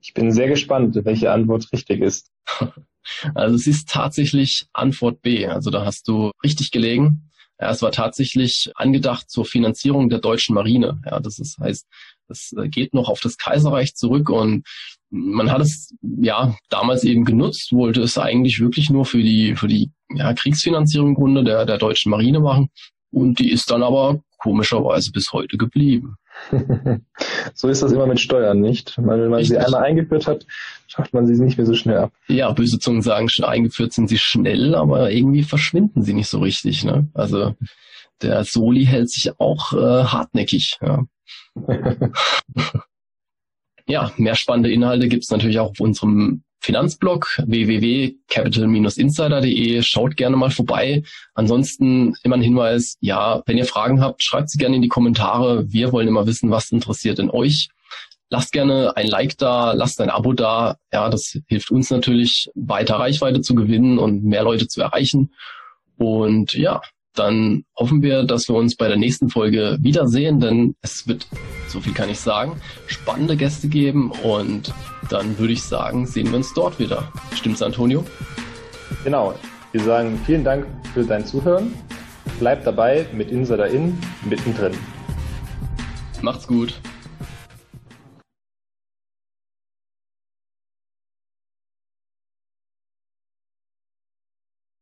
Ich 0.00 0.14
bin 0.14 0.30
sehr 0.30 0.48
gespannt, 0.48 0.98
welche 1.02 1.32
Antwort 1.32 1.70
richtig 1.72 2.00
ist. 2.00 2.30
Also 3.34 3.54
es 3.54 3.66
ist 3.66 3.88
tatsächlich 3.88 4.66
Antwort 4.74 5.22
B. 5.22 5.46
Also 5.46 5.70
da 5.70 5.86
hast 5.86 6.08
du 6.08 6.30
richtig 6.44 6.70
gelegen. 6.70 7.30
Ja, 7.58 7.70
es 7.70 7.80
war 7.80 7.90
tatsächlich 7.90 8.70
angedacht 8.74 9.30
zur 9.30 9.46
Finanzierung 9.46 10.10
der 10.10 10.18
deutschen 10.18 10.54
Marine. 10.54 11.00
Ja, 11.06 11.18
das 11.18 11.38
ist, 11.38 11.58
heißt, 11.58 11.86
es 12.28 12.54
geht 12.66 12.92
noch 12.92 13.08
auf 13.08 13.20
das 13.20 13.38
Kaiserreich 13.38 13.94
zurück 13.94 14.28
und 14.28 14.66
man 15.10 15.50
hat 15.50 15.62
es 15.62 15.94
ja 16.02 16.54
damals 16.68 17.02
eben 17.02 17.24
genutzt, 17.24 17.72
wollte 17.72 18.02
es 18.02 18.18
eigentlich 18.18 18.60
wirklich 18.60 18.90
nur 18.90 19.06
für 19.06 19.22
die 19.22 19.56
für 19.56 19.68
die 19.68 19.90
ja, 20.10 20.34
Kriegsfinanzierung 20.34 21.08
im 21.08 21.14
Grunde 21.14 21.42
der 21.42 21.64
der 21.64 21.78
deutschen 21.78 22.10
Marine 22.10 22.40
machen 22.40 22.68
und 23.10 23.38
die 23.38 23.50
ist 23.50 23.70
dann 23.70 23.82
aber 23.82 24.20
komischerweise 24.38 25.10
bis 25.10 25.32
heute 25.32 25.56
geblieben. 25.56 26.16
so 27.54 27.68
ist 27.68 27.82
das 27.82 27.92
immer 27.92 28.06
mit 28.06 28.20
Steuern, 28.20 28.60
nicht? 28.60 28.94
Weil 28.96 29.22
wenn 29.22 29.30
man 29.30 29.40
Richtig. 29.40 29.58
sie 29.58 29.64
einmal 29.64 29.82
eingeführt 29.82 30.26
hat, 30.26 30.46
schafft 30.86 31.12
man 31.12 31.26
sie 31.26 31.42
nicht 31.42 31.58
mehr 31.58 31.66
so 31.66 31.74
schnell 31.74 31.98
ab. 31.98 32.12
Ja, 32.28 32.52
böse 32.52 32.78
Zungen 32.78 33.02
sagen, 33.02 33.28
eingeführt 33.42 33.92
sind 33.92 34.08
sie 34.08 34.18
schnell, 34.18 34.74
aber 34.74 35.10
irgendwie 35.10 35.42
verschwinden 35.42 36.02
sie 36.02 36.14
nicht 36.14 36.28
so 36.28 36.38
richtig. 36.38 36.84
Ne? 36.84 37.08
Also 37.14 37.54
der 38.22 38.44
Soli 38.44 38.84
hält 38.84 39.10
sich 39.10 39.38
auch 39.38 39.72
äh, 39.72 40.04
hartnäckig. 40.04 40.78
Ja. 40.80 41.04
ja, 43.86 44.12
mehr 44.16 44.34
spannende 44.36 44.70
Inhalte 44.70 45.08
gibt's 45.08 45.30
natürlich 45.30 45.58
auch 45.58 45.70
auf 45.70 45.80
unserem 45.80 46.42
Finanzblog 46.60 47.42
www.capital-insider.de. 47.46 49.82
Schaut 49.82 50.16
gerne 50.16 50.36
mal 50.36 50.50
vorbei. 50.50 51.02
Ansonsten 51.34 52.14
immer 52.22 52.36
ein 52.36 52.42
Hinweis, 52.42 52.96
ja, 53.00 53.42
wenn 53.46 53.58
ihr 53.58 53.64
Fragen 53.64 54.00
habt, 54.00 54.22
schreibt 54.22 54.50
sie 54.50 54.58
gerne 54.58 54.76
in 54.76 54.82
die 54.82 54.88
Kommentare. 54.88 55.70
Wir 55.70 55.92
wollen 55.92 56.08
immer 56.08 56.26
wissen, 56.26 56.50
was 56.50 56.70
interessiert 56.70 57.18
in 57.18 57.30
euch. 57.30 57.68
Lasst 58.30 58.52
gerne 58.52 58.94
ein 58.96 59.06
Like 59.06 59.38
da, 59.38 59.72
lasst 59.72 60.00
ein 60.00 60.10
Abo 60.10 60.34
da. 60.34 60.76
Ja, 60.92 61.08
das 61.08 61.38
hilft 61.46 61.70
uns 61.70 61.90
natürlich, 61.90 62.50
weiter 62.54 62.96
Reichweite 62.96 63.40
zu 63.40 63.54
gewinnen 63.54 63.98
und 63.98 64.24
mehr 64.24 64.42
Leute 64.42 64.68
zu 64.68 64.82
erreichen. 64.82 65.32
Und 65.96 66.52
ja, 66.52 66.82
dann 67.18 67.64
hoffen 67.76 68.02
wir, 68.02 68.24
dass 68.24 68.48
wir 68.48 68.56
uns 68.56 68.76
bei 68.76 68.88
der 68.88 68.96
nächsten 68.96 69.28
Folge 69.28 69.78
wiedersehen, 69.80 70.40
denn 70.40 70.74
es 70.82 71.06
wird, 71.08 71.26
so 71.68 71.80
viel 71.80 71.92
kann 71.92 72.08
ich 72.08 72.20
sagen, 72.20 72.60
spannende 72.86 73.36
Gäste 73.36 73.68
geben 73.68 74.10
und 74.22 74.72
dann 75.10 75.38
würde 75.38 75.52
ich 75.52 75.62
sagen, 75.62 76.06
sehen 76.06 76.28
wir 76.28 76.36
uns 76.36 76.54
dort 76.54 76.78
wieder. 76.78 77.12
Stimmt's, 77.34 77.62
Antonio? 77.62 78.04
Genau. 79.04 79.34
Wir 79.72 79.82
sagen 79.82 80.18
vielen 80.24 80.44
Dank 80.44 80.66
für 80.94 81.04
dein 81.04 81.26
Zuhören. 81.26 81.74
Bleib 82.38 82.64
dabei 82.64 83.06
mit 83.12 83.30
Insider 83.30 83.68
In 83.68 83.98
mittendrin. 84.24 84.72
Macht's 86.22 86.46
gut. 86.46 86.80